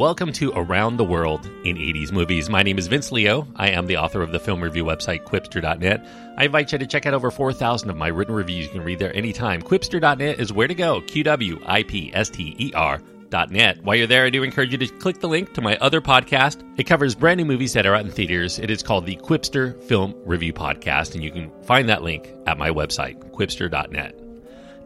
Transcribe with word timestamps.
Welcome 0.00 0.32
to 0.32 0.50
Around 0.56 0.96
the 0.96 1.04
World 1.04 1.44
in 1.62 1.76
80s 1.76 2.10
Movies. 2.10 2.48
My 2.48 2.62
name 2.62 2.78
is 2.78 2.86
Vince 2.86 3.12
Leo. 3.12 3.46
I 3.56 3.68
am 3.68 3.86
the 3.86 3.98
author 3.98 4.22
of 4.22 4.32
the 4.32 4.40
film 4.40 4.62
review 4.62 4.82
website, 4.82 5.24
Qwipster.net. 5.24 6.08
I 6.38 6.46
invite 6.46 6.72
you 6.72 6.78
to 6.78 6.86
check 6.86 7.04
out 7.04 7.12
over 7.12 7.30
4,000 7.30 7.90
of 7.90 7.98
my 7.98 8.06
written 8.06 8.34
reviews. 8.34 8.64
You 8.64 8.72
can 8.72 8.82
read 8.82 8.98
there 8.98 9.14
anytime. 9.14 9.60
Qwipster.net 9.60 10.40
is 10.40 10.54
where 10.54 10.68
to 10.68 10.74
go. 10.74 11.02
Q 11.02 11.24
W 11.24 11.60
I 11.66 11.82
P 11.82 12.10
S 12.14 12.30
T 12.30 12.56
E 12.58 12.72
R. 12.74 13.02
Net. 13.50 13.84
While 13.84 13.96
you're 13.96 14.06
there, 14.06 14.24
I 14.24 14.30
do 14.30 14.42
encourage 14.42 14.72
you 14.72 14.78
to 14.78 14.88
click 14.88 15.20
the 15.20 15.28
link 15.28 15.52
to 15.52 15.60
my 15.60 15.76
other 15.82 16.00
podcast. 16.00 16.64
It 16.78 16.84
covers 16.84 17.14
brand 17.14 17.36
new 17.36 17.44
movies 17.44 17.74
that 17.74 17.84
are 17.84 17.94
out 17.94 18.06
in 18.06 18.10
theaters. 18.10 18.58
It 18.58 18.70
is 18.70 18.82
called 18.82 19.04
the 19.04 19.16
Qwipster 19.16 19.80
Film 19.82 20.14
Review 20.24 20.54
Podcast, 20.54 21.14
and 21.14 21.22
you 21.22 21.30
can 21.30 21.52
find 21.62 21.90
that 21.90 22.02
link 22.02 22.32
at 22.46 22.56
my 22.56 22.70
website, 22.70 23.18
qwipster.net. 23.32 24.19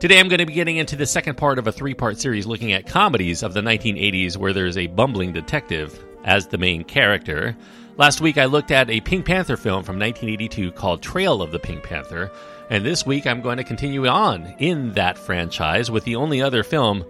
Today 0.05 0.21
I'm 0.21 0.29
going 0.29 0.41
to 0.41 0.45
be 0.45 0.53
getting 0.53 0.77
into 0.77 0.97
the 0.97 1.07
second 1.07 1.39
part 1.39 1.59
of 1.59 1.67
a 1.67 1.73
three 1.73 1.95
part 1.95 2.21
series 2.21 2.45
looking 2.45 2.75
at 2.75 2.87
comedies 2.87 3.43
of 3.43 3.55
the 3.55 3.63
1980s 3.63 4.37
where 4.37 4.53
there's 4.53 4.77
a 4.77 4.87
bumbling 4.87 5.33
detective 5.33 5.99
as 6.25 6.47
the 6.47 6.59
main 6.59 6.85
character. 6.85 7.57
Last 7.97 8.21
week 8.21 8.37
I 8.37 8.45
looked 8.45 8.71
at 8.71 8.91
a 8.91 9.01
Pink 9.01 9.25
Panther 9.25 9.57
film 9.57 9.83
from 9.83 9.99
1982 9.99 10.73
called 10.73 11.01
Trail 11.01 11.41
of 11.41 11.53
the 11.53 11.59
Pink 11.59 11.85
Panther, 11.85 12.31
and 12.69 12.85
this 12.85 13.07
week 13.07 13.27
I'm 13.27 13.41
going 13.41 13.57
to 13.57 13.65
continue 13.65 14.07
on 14.07 14.45
in 14.59 14.93
that 14.93 15.17
franchise 15.17 15.91
with 15.91 16.05
the 16.05 16.17
only 16.17 16.43
other 16.43 16.63
film 16.65 17.07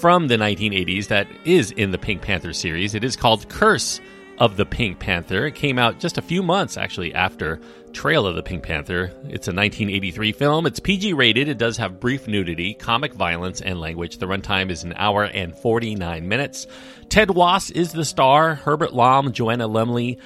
from 0.00 0.26
the 0.26 0.36
1980s 0.36 1.06
that 1.06 1.28
is 1.44 1.70
in 1.70 1.92
the 1.92 1.98
Pink 1.98 2.22
Panther 2.22 2.52
series. 2.52 2.96
It 2.96 3.04
is 3.04 3.14
called 3.14 3.48
Curse 3.50 4.00
of 4.38 4.56
the 4.56 4.66
Pink 4.66 4.98
Panther. 4.98 5.46
It 5.46 5.54
came 5.54 5.78
out 5.78 6.00
just 6.00 6.18
a 6.18 6.22
few 6.22 6.42
months 6.42 6.76
actually 6.76 7.14
after 7.14 7.60
Trail 7.92 8.26
of 8.26 8.34
the 8.34 8.42
Pink 8.42 8.62
Panther. 8.62 9.12
It's 9.24 9.48
a 9.48 9.52
1983 9.52 10.32
film. 10.32 10.66
It's 10.66 10.80
PG 10.80 11.12
rated. 11.12 11.48
It 11.48 11.58
does 11.58 11.76
have 11.76 12.00
brief 12.00 12.26
nudity, 12.26 12.74
comic 12.74 13.12
violence, 13.14 13.60
and 13.60 13.80
language. 13.80 14.18
The 14.18 14.26
runtime 14.26 14.70
is 14.70 14.84
an 14.84 14.94
hour 14.96 15.24
and 15.24 15.56
49 15.56 16.28
minutes. 16.28 16.66
Ted 17.08 17.30
Wass 17.30 17.70
is 17.70 17.92
the 17.92 18.04
star. 18.04 18.54
Herbert 18.54 18.94
Lom, 18.94 19.32
Joanna 19.32 19.66
Lumley, 19.66 20.18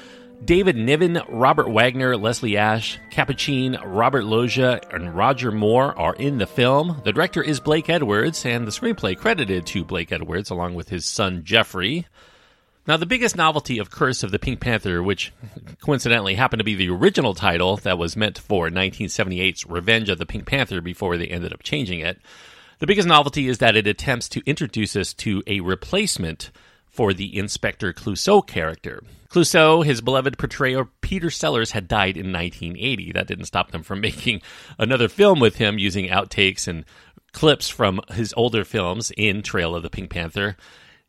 David 0.44 0.76
Niven, 0.76 1.20
Robert 1.28 1.68
Wagner, 1.68 2.16
Leslie 2.16 2.56
Ash, 2.56 2.98
Capucine, 3.10 3.78
Robert 3.84 4.24
Loggia, 4.24 4.80
and 4.92 5.16
Roger 5.16 5.50
Moore 5.50 5.98
are 5.98 6.14
in 6.14 6.38
the 6.38 6.46
film. 6.46 7.00
The 7.04 7.12
director 7.12 7.42
is 7.42 7.58
Blake 7.58 7.88
Edwards, 7.88 8.44
and 8.44 8.66
the 8.66 8.70
screenplay 8.70 9.16
credited 9.16 9.66
to 9.66 9.84
Blake 9.84 10.12
Edwards 10.12 10.50
along 10.50 10.74
with 10.74 10.90
his 10.90 11.06
son 11.06 11.42
Jeffrey. 11.42 12.06
Now, 12.86 12.96
the 12.96 13.06
biggest 13.06 13.36
novelty 13.36 13.78
of 13.78 13.90
Curse 13.90 14.22
of 14.22 14.30
the 14.30 14.38
Pink 14.38 14.60
Panther, 14.60 15.02
which 15.02 15.32
coincidentally 15.80 16.36
happened 16.36 16.60
to 16.60 16.64
be 16.64 16.76
the 16.76 16.88
original 16.88 17.34
title 17.34 17.76
that 17.78 17.98
was 17.98 18.16
meant 18.16 18.38
for 18.38 18.68
1978's 18.68 19.66
Revenge 19.66 20.08
of 20.08 20.18
the 20.18 20.26
Pink 20.26 20.46
Panther 20.46 20.80
before 20.80 21.16
they 21.16 21.26
ended 21.26 21.52
up 21.52 21.64
changing 21.64 21.98
it, 21.98 22.20
the 22.78 22.86
biggest 22.86 23.08
novelty 23.08 23.48
is 23.48 23.58
that 23.58 23.74
it 23.74 23.88
attempts 23.88 24.28
to 24.28 24.42
introduce 24.46 24.94
us 24.94 25.12
to 25.14 25.42
a 25.48 25.60
replacement 25.60 26.52
for 26.86 27.12
the 27.12 27.36
Inspector 27.36 27.92
Clouseau 27.94 28.46
character. 28.46 29.02
Clouseau, 29.30 29.84
his 29.84 30.00
beloved 30.00 30.38
portrayer 30.38 30.84
Peter 31.00 31.30
Sellers, 31.30 31.72
had 31.72 31.88
died 31.88 32.16
in 32.16 32.32
1980. 32.32 33.12
That 33.12 33.26
didn't 33.26 33.46
stop 33.46 33.72
them 33.72 33.82
from 33.82 34.00
making 34.02 34.42
another 34.78 35.08
film 35.08 35.40
with 35.40 35.56
him 35.56 35.78
using 35.78 36.08
outtakes 36.08 36.68
and 36.68 36.84
clips 37.32 37.68
from 37.68 38.00
his 38.12 38.32
older 38.36 38.64
films 38.64 39.10
in 39.16 39.42
Trail 39.42 39.74
of 39.74 39.82
the 39.82 39.90
Pink 39.90 40.10
Panther. 40.10 40.56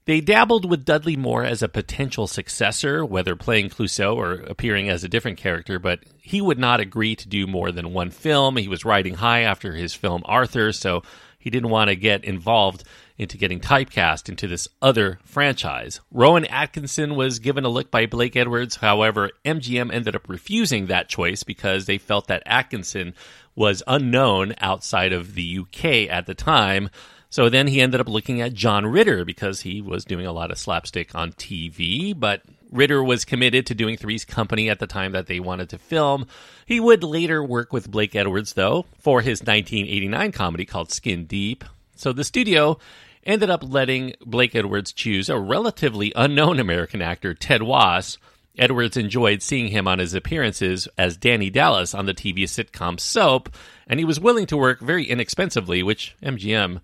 They 0.08 0.22
dabbled 0.22 0.64
with 0.64 0.86
Dudley 0.86 1.18
Moore 1.18 1.44
as 1.44 1.62
a 1.62 1.68
potential 1.68 2.28
successor, 2.28 3.04
whether 3.04 3.36
playing 3.36 3.72
Clouseau 3.72 4.16
or 4.16 4.36
appearing 4.36 4.88
as 4.88 5.04
a 5.04 5.10
different 5.10 5.38
character, 5.38 5.80
but 5.80 6.00
he 6.22 6.40
would 6.40 6.58
not 6.58 6.80
agree 6.80 7.14
to 7.18 7.28
do 7.28 7.46
more 7.46 7.74
than 7.74 7.92
one 7.92 8.12
film. 8.12 8.56
He 8.56 8.70
was 8.70 8.86
riding 8.86 9.16
high 9.16 9.42
after 9.42 9.74
his 9.74 9.94
film 9.94 10.22
Arthur, 10.24 10.72
so 10.72 11.04
he 11.38 11.50
didn't 11.50 11.72
want 11.72 11.90
to 11.90 11.98
get 11.98 12.24
involved 12.24 12.86
into 13.18 13.38
getting 13.38 13.60
typecast 13.60 14.30
into 14.30 14.48
this 14.48 14.70
other 14.82 15.20
franchise. 15.26 16.00
Rowan 16.10 16.46
Atkinson 16.46 17.16
was 17.16 17.40
given 17.40 17.66
a 17.66 17.70
look 17.70 17.92
by 17.92 18.06
Blake 18.06 18.38
Edwards. 18.38 18.78
However, 18.78 19.32
MGM 19.44 19.94
ended 19.94 20.16
up 20.16 20.30
refusing 20.30 20.86
that 20.86 21.10
choice 21.10 21.44
because 21.44 21.86
they 21.86 21.98
felt 21.98 22.28
that 22.28 22.44
Atkinson 22.46 23.14
was 23.56 23.84
unknown 23.86 24.54
outside 24.62 25.12
of 25.12 25.34
the 25.34 25.60
UK 25.60 26.10
at 26.10 26.28
the 26.28 26.36
time. 26.36 26.90
So 27.30 27.50
then 27.50 27.68
he 27.68 27.82
ended 27.82 28.00
up 28.00 28.08
looking 28.08 28.42
at 28.42 28.54
John 28.54 28.86
Ritter 28.86 29.26
because 29.26 29.62
he 29.62 29.82
was 29.82 30.06
doing 30.06 30.26
a 30.26 30.32
lot 30.32 30.52
of 30.52 30.58
slapstick 30.58 31.14
on 31.14 31.34
TV, 31.34 32.18
but 32.18 32.42
Ritter 32.72 33.04
was 33.04 33.26
committed 33.26 33.66
to 33.68 33.76
doing 33.76 33.98
Three's 33.98 34.26
Company 34.26 34.70
at 34.70 34.80
the 34.80 34.88
time 34.88 35.12
that 35.12 35.28
they 35.28 35.40
wanted 35.40 35.70
to 35.70 35.78
film. 35.78 36.28
He 36.66 36.80
would 36.80 37.04
later 37.04 37.44
work 37.44 37.74
with 37.74 37.92
Blake 37.92 38.16
Edwards, 38.16 38.54
though, 38.54 38.86
for 39.00 39.22
his 39.22 39.42
1989 39.42 40.32
comedy 40.32 40.66
called 40.66 40.92
Skin 40.92 41.26
Deep. 41.26 41.64
So 41.96 42.14
the 42.14 42.24
studio 42.24 42.80
ended 43.26 43.50
up 43.50 43.64
letting 43.64 44.14
Blake 44.26 44.56
Edwards 44.56 44.94
choose 44.94 45.30
a 45.30 45.38
relatively 45.38 46.14
unknown 46.16 46.60
American 46.60 47.02
actor, 47.02 47.34
Ted 47.34 47.62
Wass. 47.62 48.18
Edwards 48.58 48.98
enjoyed 48.98 49.42
seeing 49.42 49.68
him 49.68 49.88
on 49.88 50.00
his 50.00 50.14
appearances 50.14 50.88
as 50.98 51.18
Danny 51.18 51.50
Dallas 51.50 51.94
on 51.94 52.06
the 52.06 52.14
TV 52.14 52.44
sitcom 52.44 53.00
Soap, 53.00 53.50
and 53.86 54.00
he 54.00 54.06
was 54.06 54.20
willing 54.20 54.46
to 54.48 54.58
work 54.58 54.80
very 54.80 55.04
inexpensively, 55.04 55.84
which 55.84 56.16
MGM 56.24 56.80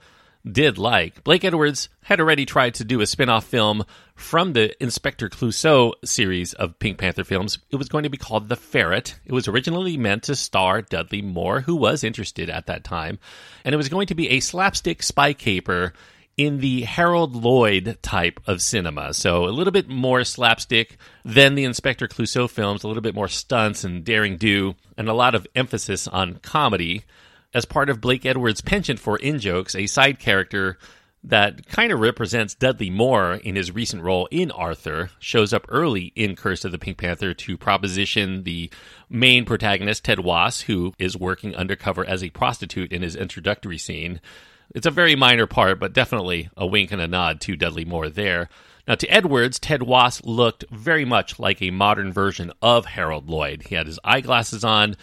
did 0.50 0.78
like. 0.78 1.24
Blake 1.24 1.44
Edwards 1.44 1.90
had 2.04 2.20
already 2.20 2.46
tried 2.46 2.76
to 2.76 2.84
do 2.84 3.02
a 3.02 3.06
spin 3.06 3.30
off 3.30 3.46
film 3.46 3.84
from 4.16 4.54
the 4.54 4.82
Inspector 4.84 5.28
Clouseau 5.30 5.94
series 6.04 6.54
of 6.54 6.78
Pink 6.80 6.98
Panther 6.98 7.24
films. 7.24 7.60
It 7.72 7.78
was 7.78 7.90
going 7.90 8.04
to 8.04 8.10
be 8.10 8.18
called 8.18 8.50
The 8.50 8.56
Ferret. 8.56 9.16
It 9.26 9.32
was 9.32 9.48
originally 9.48 9.98
meant 9.98 10.24
to 10.24 10.36
star 10.36 10.82
Dudley 10.82 11.22
Moore, 11.22 11.62
who 11.62 11.76
was 11.76 12.04
interested 12.04 12.50
at 12.50 12.68
that 12.68 12.84
time, 12.84 13.20
and 13.64 13.74
it 13.74 13.78
was 13.78 13.90
going 13.90 14.08
to 14.08 14.16
be 14.16 14.30
a 14.30 14.40
slapstick 14.40 15.02
spy 15.02 15.34
caper 15.34 15.94
in 16.36 16.60
the 16.60 16.82
Harold 16.82 17.36
Lloyd 17.36 17.98
type 18.02 18.40
of 18.48 18.62
cinema. 18.62 19.14
So 19.14 19.46
a 19.46 19.50
little 19.50 19.72
bit 19.72 19.88
more 19.88 20.24
slapstick 20.24 20.98
than 21.24 21.56
the 21.56 21.64
Inspector 21.64 22.08
Clouseau 22.08 22.50
films, 22.50 22.84
a 22.84 22.88
little 22.88 23.04
bit 23.04 23.16
more 23.16 23.28
stunts 23.28 23.84
and 23.84 24.04
daring 24.04 24.38
do, 24.38 24.76
and 24.98 25.08
a 25.08 25.14
lot 25.14 25.36
of 25.36 25.48
emphasis 25.56 26.08
on 26.08 26.36
comedy 26.36 27.04
as 27.54 27.66
part 27.66 27.90
of 27.90 28.02
Blake 28.02 28.26
Edwards' 28.26 28.62
penchant 28.62 29.00
for 29.00 29.18
in 29.18 29.40
jokes, 29.40 29.76
a 29.76 29.88
side 29.88 30.20
character 30.20 30.78
that 31.24 31.68
kind 31.68 31.94
of 31.94 32.00
represents 32.00 32.54
Dudley 32.54 32.90
Moore 32.90 33.36
in 33.36 33.56
his 33.56 33.72
recent 33.72 34.04
role 34.04 34.28
in 34.30 34.52
Arthur 34.52 35.10
shows 35.20 35.54
up 35.54 35.66
early 35.70 36.12
in 36.16 36.36
Curse 36.36 36.66
of 36.66 36.74
the 36.74 36.78
Pink 36.78 36.98
Panther 36.98 37.34
to 37.34 37.58
proposition 37.58 38.44
the 38.44 38.70
main 39.10 39.46
protagonist, 39.46 40.04
Ted 40.04 40.20
Wass, 40.20 40.62
who 40.62 40.94
is 41.00 41.16
working 41.16 41.56
undercover 41.56 42.06
as 42.06 42.24
a 42.24 42.30
prostitute 42.30 42.92
in 42.92 43.02
his 43.02 43.16
introductory 43.16 43.78
scene. 43.78 44.20
It's 44.76 44.86
a 44.86 44.92
very 44.92 45.16
minor 45.16 45.48
part, 45.48 45.80
but 45.80 45.94
definitely 45.94 46.50
a 46.58 46.68
wink 46.68 46.92
and 46.92 47.02
a 47.02 47.08
nod 47.08 47.40
to 47.42 47.56
Dudley 47.56 47.86
Moore 47.86 48.10
there. 48.10 48.50
Now, 48.86 48.96
to 48.96 49.08
Edwards, 49.08 49.60
Ted 49.60 49.84
Wass 49.84 50.22
looked 50.26 50.66
very 50.70 51.06
much 51.06 51.40
like 51.40 51.62
a 51.62 51.72
modern 51.72 52.12
version 52.12 52.52
of 52.62 52.86
Harold 52.86 53.30
Lloyd. 53.30 53.64
He 53.64 53.76
had 53.76 53.88
his 53.88 54.00
eyeglasses 54.04 54.66
on, 54.66 54.98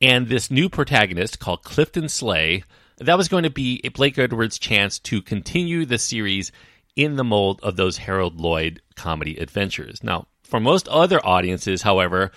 and 0.00 0.28
this 0.28 0.50
new 0.50 0.68
protagonist 0.68 1.38
called 1.38 1.62
Clifton 1.62 2.08
Sleigh. 2.08 2.64
That 2.98 3.16
was 3.16 3.28
going 3.28 3.44
to 3.44 3.50
be 3.50 3.80
Blake 3.94 4.18
Edwards' 4.18 4.58
chance 4.58 4.98
to 5.00 5.22
continue 5.22 5.86
the 5.86 5.98
series 5.98 6.52
in 6.96 7.16
the 7.16 7.24
mold 7.24 7.60
of 7.62 7.76
those 7.76 7.98
Harold 7.98 8.40
Lloyd 8.40 8.82
comedy 8.94 9.36
adventures. 9.38 10.02
Now, 10.02 10.26
for 10.42 10.60
most 10.60 10.88
other 10.88 11.24
audiences, 11.24 11.82
however, 11.82 12.32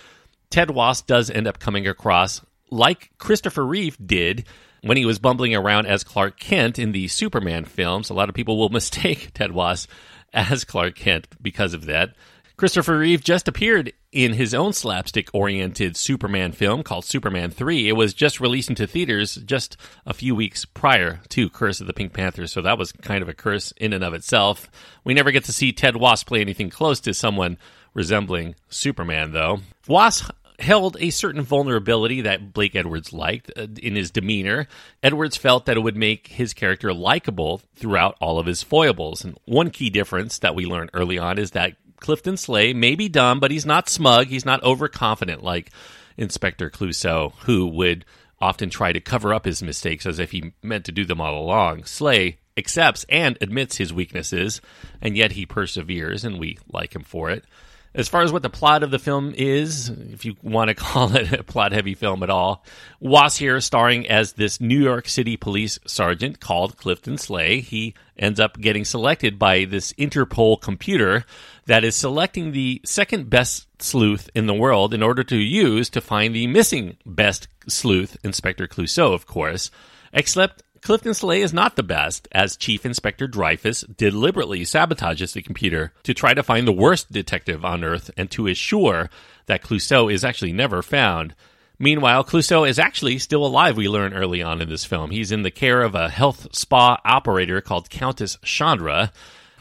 Ted 0.50 0.70
Wass 0.70 1.02
does 1.02 1.30
end 1.30 1.48
up 1.48 1.60
coming 1.60 1.88
across 1.88 2.42
like 2.70 3.12
Christopher 3.18 3.66
Reeve 3.66 3.98
did 4.06 4.46
when 4.82 4.98
he 4.98 5.06
was 5.06 5.20
bumbling 5.20 5.56
around 5.56 5.88
as 5.88 6.04
Clark 6.04 6.40
Kent 6.40 6.78
in 6.78 6.92
the 6.92 7.08
Superman 7.08 7.66
films. 7.66 8.10
A 8.10 8.14
lot 8.14 8.30
of 8.30 8.36
people 8.36 8.58
will 8.58 8.70
mistake 8.82 9.32
Ted 9.34 9.52
Wass 9.52 9.88
as 10.34 10.64
Clark 10.64 10.96
Kent 10.96 11.28
because 11.42 11.74
of 11.74 11.86
that. 11.86 12.16
Christopher 12.56 13.00
Reeve 13.00 13.24
just 13.24 13.48
appeared 13.48 13.94
in 14.12 14.34
his 14.34 14.54
own 14.54 14.74
slapstick 14.74 15.30
oriented 15.34 15.98
Superman 15.98 16.52
film 16.52 16.84
called 16.84 17.04
Superman 17.04 17.50
3. 17.50 17.90
It 17.90 17.94
was 17.94 18.14
just 18.14 18.40
released 18.40 18.70
into 18.70 18.86
theaters 18.86 19.36
just 19.38 19.76
a 20.06 20.14
few 20.14 20.36
weeks 20.36 20.64
prior 20.64 21.20
to 21.30 21.50
Curse 21.50 21.82
of 21.82 21.88
the 21.88 21.94
Pink 21.94 22.14
Panther, 22.14 22.46
so 22.46 22.62
that 22.62 22.78
was 22.78 22.92
kind 22.92 23.24
of 23.24 23.30
a 23.30 23.34
curse 23.34 23.74
in 23.78 23.92
and 23.92 24.04
of 24.04 24.14
itself. 24.14 24.70
We 25.04 25.16
never 25.16 25.32
get 25.32 25.46
to 25.46 25.54
see 25.54 25.74
Ted 25.74 25.96
Wass 25.96 26.24
play 26.24 26.42
anything 26.42 26.70
close 26.70 27.00
to 27.02 27.14
someone 27.14 27.58
resembling 27.96 28.54
Superman, 28.70 29.32
though. 29.32 29.62
Wass 29.88 30.30
held 30.60 30.96
a 31.00 31.10
certain 31.10 31.42
vulnerability 31.42 32.22
that 32.22 32.54
Blake 32.54 32.76
Edwards 32.76 33.12
liked 33.14 33.52
uh, 33.58 33.68
in 33.82 33.96
his 33.96 34.12
demeanor. 34.12 34.68
Edwards 35.02 35.38
felt 35.38 35.66
that 35.66 35.78
it 35.78 35.82
would 35.82 35.98
make 35.98 36.28
his 36.28 36.54
character 36.54 36.94
likable 36.94 37.62
throughout 37.76 38.16
all 38.22 38.40
of 38.40 38.46
his 38.46 38.64
foibles. 38.64 39.24
And 39.24 39.38
one 39.46 39.72
key 39.72 39.90
difference 39.90 40.40
that 40.40 40.56
we 40.56 40.66
learned 40.66 40.92
early 40.94 41.18
on 41.18 41.38
is 41.38 41.52
that 41.52 41.74
Clifton 42.04 42.36
Sleigh 42.36 42.74
may 42.74 42.96
be 42.96 43.08
dumb, 43.08 43.40
but 43.40 43.50
he's 43.50 43.66
not 43.66 43.88
smug. 43.88 44.28
He's 44.28 44.46
not 44.46 44.62
overconfident 44.62 45.42
like 45.42 45.72
Inspector 46.18 46.70
Clouseau, 46.72 47.34
who 47.46 47.66
would 47.68 48.04
often 48.42 48.70
try 48.70 48.92
to 48.92 49.00
cover 49.00 49.34
up 49.34 49.46
his 49.46 49.64
mistakes 49.64 50.06
as 50.06 50.20
if 50.20 50.32
he 50.32 50.52
meant 50.62 50.84
to 50.84 50.92
do 50.92 51.06
them 51.06 51.22
all 51.22 51.42
along. 51.42 51.86
Sleigh 51.86 52.40
accepts 52.58 53.06
and 53.08 53.38
admits 53.40 53.78
his 53.78 53.94
weaknesses, 53.94 54.60
and 55.02 55.16
yet 55.16 55.32
he 55.32 55.46
perseveres, 55.46 56.26
and 56.26 56.40
we 56.40 56.60
like 56.70 56.94
him 56.94 57.04
for 57.04 57.30
it. 57.30 57.46
As 57.96 58.10
far 58.10 58.24
as 58.24 58.32
what 58.32 58.42
the 58.42 58.50
plot 58.50 58.82
of 58.82 58.90
the 58.90 58.98
film 58.98 59.34
is, 59.38 59.90
if 59.90 60.26
you 60.26 60.36
want 60.42 60.70
to 60.70 60.76
call 60.76 61.16
it 61.16 61.32
a 61.32 61.44
plot 61.44 61.74
heavy 61.74 61.94
film 61.94 62.24
at 62.24 62.30
all, 62.30 62.66
Wass 63.00 63.38
here 63.38 63.62
starring 63.62 64.10
as 64.10 64.34
this 64.34 64.60
New 64.60 64.82
York 64.82 65.08
City 65.08 65.38
police 65.38 65.78
sergeant 65.86 66.40
called 66.40 66.78
Clifton 66.78 67.18
Sleigh. 67.18 67.62
He 67.62 67.94
ends 68.18 68.40
up 68.40 68.60
getting 68.60 68.84
selected 68.84 69.38
by 69.38 69.66
this 69.66 69.94
Interpol 69.94 70.60
computer 70.60 71.26
that 71.66 71.84
is 71.84 71.96
selecting 71.96 72.52
the 72.52 72.82
second 72.84 73.30
best 73.30 73.68
sleuth 73.82 74.30
in 74.34 74.48
the 74.48 74.54
world 74.54 74.94
in 74.94 75.04
order 75.04 75.24
to 75.24 75.38
use 75.38 75.90
to 75.90 76.02
find 76.02 76.34
the 76.34 76.48
missing 76.48 76.98
best 77.06 77.48
sleuth, 77.68 78.18
Inspector 78.24 78.66
Clouseau, 78.68 79.14
of 79.14 79.28
course. 79.28 79.70
Except 80.14 80.64
Clifton 80.84 81.14
Sleigh 81.14 81.42
is 81.42 81.54
not 81.54 81.78
the 81.78 81.82
best, 81.84 82.28
as 82.34 82.58
Chief 82.58 82.86
Inspector 82.86 83.26
Dreyfus 83.28 83.86
deliberately 83.96 84.64
sabotages 84.64 85.32
the 85.32 85.42
computer 85.42 85.94
to 86.04 86.14
try 86.14 86.34
to 86.34 86.44
find 86.44 86.68
the 86.68 86.74
worst 86.74 87.10
detective 87.10 87.64
on 87.64 87.86
Earth 87.86 88.12
and 88.18 88.30
to 88.32 88.48
assure 88.48 89.10
that 89.46 89.64
Clouseau 89.64 90.12
is 90.12 90.26
actually 90.26 90.52
never 90.52 90.82
found. 90.82 91.36
Meanwhile, 91.80 92.26
Clouseau 92.26 92.68
is 92.68 92.80
actually 92.80 93.18
still 93.20 93.46
alive, 93.46 93.78
we 93.78 93.88
learn 93.88 94.14
early 94.14 94.44
on 94.44 94.62
in 94.62 94.68
this 94.68 94.84
film. 94.84 95.12
He's 95.12 95.32
in 95.32 95.44
the 95.44 95.52
care 95.52 95.82
of 95.82 95.96
a 95.96 96.10
health 96.10 96.54
spa 96.54 97.00
operator 97.06 97.62
called 97.62 97.90
Countess 97.90 98.38
Chandra. 98.44 99.14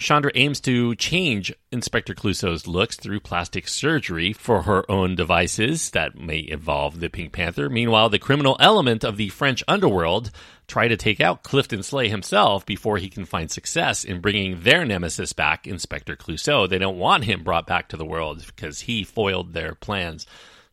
Chandra 0.02 0.32
aims 0.34 0.60
to 0.60 0.94
change 0.96 1.54
Inspector 1.70 2.14
Clouseau's 2.14 2.66
looks 2.66 2.96
through 2.96 3.20
plastic 3.20 3.66
surgery 3.66 4.32
for 4.32 4.62
her 4.62 4.90
own 4.90 5.14
devices 5.14 5.90
that 5.90 6.18
may 6.18 6.46
involve 6.46 7.00
the 7.00 7.08
Pink 7.08 7.32
Panther. 7.32 7.70
Meanwhile, 7.70 8.10
the 8.10 8.18
criminal 8.18 8.56
element 8.60 9.04
of 9.04 9.16
the 9.16 9.30
French 9.30 9.62
underworld 9.66 10.30
try 10.66 10.88
to 10.88 10.96
take 10.96 11.20
out 11.20 11.42
Clifton 11.42 11.82
Sleigh 11.82 12.08
himself 12.08 12.66
before 12.66 12.98
he 12.98 13.08
can 13.08 13.24
find 13.24 13.50
success 13.50 14.04
in 14.04 14.20
bringing 14.20 14.62
their 14.62 14.84
nemesis 14.84 15.32
back, 15.32 15.66
Inspector 15.66 16.14
Clouseau. 16.16 16.68
They 16.68 16.78
don't 16.78 16.98
want 16.98 17.24
him 17.24 17.42
brought 17.42 17.66
back 17.66 17.88
to 17.88 17.96
the 17.96 18.04
world 18.04 18.44
because 18.44 18.80
he 18.80 19.04
foiled 19.04 19.52
their 19.52 19.74
plans 19.74 20.26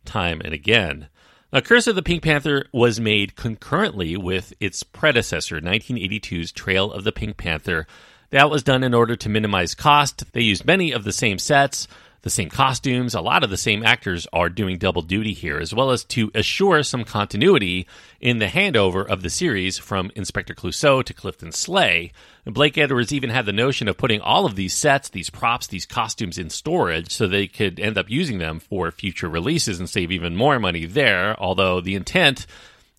time 0.04 0.40
and 0.44 0.52
again. 0.52 1.08
Now, 1.52 1.60
Curse 1.60 1.88
of 1.88 1.96
the 1.96 2.02
Pink 2.02 2.22
Panther 2.22 2.66
was 2.72 3.00
made 3.00 3.34
concurrently 3.34 4.16
with 4.16 4.52
its 4.60 4.84
predecessor, 4.84 5.60
1982's 5.60 6.52
Trail 6.52 6.92
of 6.92 7.02
the 7.02 7.10
Pink 7.10 7.36
Panther. 7.36 7.86
That 8.30 8.50
was 8.50 8.62
done 8.62 8.84
in 8.84 8.94
order 8.94 9.16
to 9.16 9.28
minimize 9.28 9.74
cost. 9.74 10.32
They 10.32 10.42
used 10.42 10.64
many 10.64 10.92
of 10.92 11.02
the 11.02 11.12
same 11.12 11.38
sets, 11.38 11.88
the 12.22 12.30
same 12.30 12.48
costumes. 12.48 13.12
A 13.12 13.20
lot 13.20 13.42
of 13.42 13.50
the 13.50 13.56
same 13.56 13.84
actors 13.84 14.28
are 14.32 14.48
doing 14.48 14.78
double 14.78 15.02
duty 15.02 15.32
here, 15.32 15.58
as 15.58 15.74
well 15.74 15.90
as 15.90 16.04
to 16.04 16.30
assure 16.32 16.84
some 16.84 17.02
continuity 17.02 17.88
in 18.20 18.38
the 18.38 18.46
handover 18.46 19.04
of 19.04 19.22
the 19.22 19.30
series 19.30 19.78
from 19.78 20.12
Inspector 20.14 20.54
Clouseau 20.54 21.02
to 21.02 21.12
Clifton 21.12 21.50
Sleigh. 21.50 22.12
And 22.46 22.54
Blake 22.54 22.78
Edwards 22.78 23.12
even 23.12 23.30
had 23.30 23.46
the 23.46 23.52
notion 23.52 23.88
of 23.88 23.98
putting 23.98 24.20
all 24.20 24.46
of 24.46 24.54
these 24.54 24.74
sets, 24.74 25.08
these 25.08 25.30
props, 25.30 25.66
these 25.66 25.86
costumes 25.86 26.38
in 26.38 26.50
storage 26.50 27.10
so 27.10 27.26
they 27.26 27.48
could 27.48 27.80
end 27.80 27.98
up 27.98 28.08
using 28.08 28.38
them 28.38 28.60
for 28.60 28.92
future 28.92 29.28
releases 29.28 29.80
and 29.80 29.90
save 29.90 30.12
even 30.12 30.36
more 30.36 30.60
money 30.60 30.86
there, 30.86 31.34
although 31.40 31.80
the 31.80 31.96
intent 31.96 32.46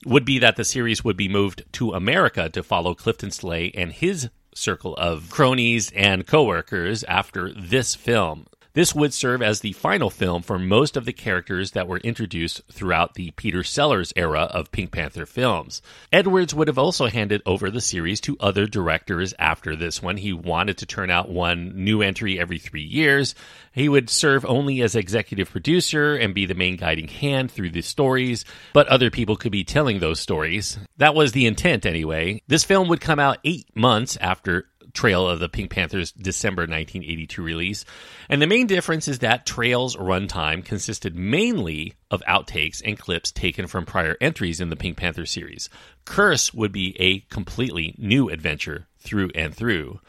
would 0.06 0.25
be 0.25 0.39
that 0.39 0.57
the 0.57 0.66
series 0.66 1.06
would 1.06 1.16
be 1.16 1.30
moved 1.30 1.63
to 1.72 1.94
America 1.94 2.50
to 2.50 2.63
follow 2.63 2.94
Clifton 2.94 3.31
Sleigh 3.31 3.72
and 3.75 3.94
his 3.94 4.30
circle 4.53 4.95
of 4.95 5.30
cronies 5.30 5.92
and 5.95 6.27
coworkers 6.27 7.03
after 7.06 7.51
this 7.53 7.95
film. 7.95 8.48
This 8.73 8.95
would 8.95 9.13
serve 9.13 9.41
as 9.41 9.59
the 9.59 9.73
final 9.73 10.09
film 10.09 10.44
for 10.44 10.57
most 10.57 10.95
of 10.95 11.03
the 11.03 11.12
characters 11.12 11.71
that 11.71 11.89
were 11.89 11.97
introduced 11.97 12.62
throughout 12.71 13.15
the 13.15 13.31
Peter 13.31 13.63
Sellers 13.63 14.13
era 14.15 14.44
of 14.44 14.71
Pink 14.71 14.91
Panther 14.91 15.25
films. 15.25 15.81
Edwards 16.12 16.53
would 16.53 16.69
have 16.69 16.77
also 16.77 17.07
handed 17.07 17.41
over 17.45 17.69
the 17.69 17.81
series 17.81 18.21
to 18.21 18.38
other 18.39 18.65
directors 18.68 19.33
after 19.38 19.75
this 19.75 20.01
one. 20.01 20.15
He 20.15 20.31
wanted 20.31 20.77
to 20.77 20.85
turn 20.85 21.12
out 21.12 21.29
one 21.29 21.83
new 21.83 22.01
entry 22.01 22.39
every 22.39 22.59
three 22.59 22.83
years. 22.83 23.35
He 23.73 23.89
would 23.89 24.09
serve 24.09 24.45
only 24.45 24.81
as 24.81 24.95
executive 24.95 25.50
producer 25.50 26.15
and 26.15 26.33
be 26.33 26.45
the 26.45 26.53
main 26.53 26.77
guiding 26.77 27.09
hand 27.09 27.51
through 27.51 27.71
the 27.71 27.81
stories, 27.81 28.45
but 28.73 28.88
other 28.88 29.12
people 29.12 29.35
could 29.35 29.51
be 29.51 29.65
telling 29.65 30.00
those 30.00 30.21
stories. 30.21 30.79
That 30.95 31.15
was 31.15 31.33
the 31.33 31.45
intent 31.45 31.85
anyway. 31.85 32.41
This 32.47 32.63
film 32.63 32.88
would 32.88 33.01
come 33.01 33.19
out 33.19 33.39
eight 33.44 33.68
months 33.75 34.18
after 34.21 34.68
Trail 34.93 35.27
of 35.27 35.39
the 35.39 35.49
Pink 35.49 35.71
Panthers 35.71 36.11
December 36.11 36.63
1982 36.63 37.41
release. 37.41 37.85
And 38.29 38.41
the 38.41 38.47
main 38.47 38.67
difference 38.67 39.07
is 39.07 39.19
that 39.19 39.45
Trail's 39.45 39.95
runtime 39.95 40.63
consisted 40.63 41.15
mainly 41.15 41.95
of 42.09 42.21
outtakes 42.27 42.81
and 42.83 42.97
clips 42.97 43.31
taken 43.31 43.67
from 43.67 43.85
prior 43.85 44.17
entries 44.21 44.61
in 44.61 44.69
the 44.69 44.75
Pink 44.75 44.97
Panther 44.97 45.25
series. 45.25 45.69
Curse 46.05 46.53
would 46.53 46.71
be 46.71 46.95
a 46.99 47.19
completely 47.33 47.95
new 47.97 48.29
adventure 48.29 48.88
through 48.99 49.31
and 49.35 49.55
through. 49.55 49.99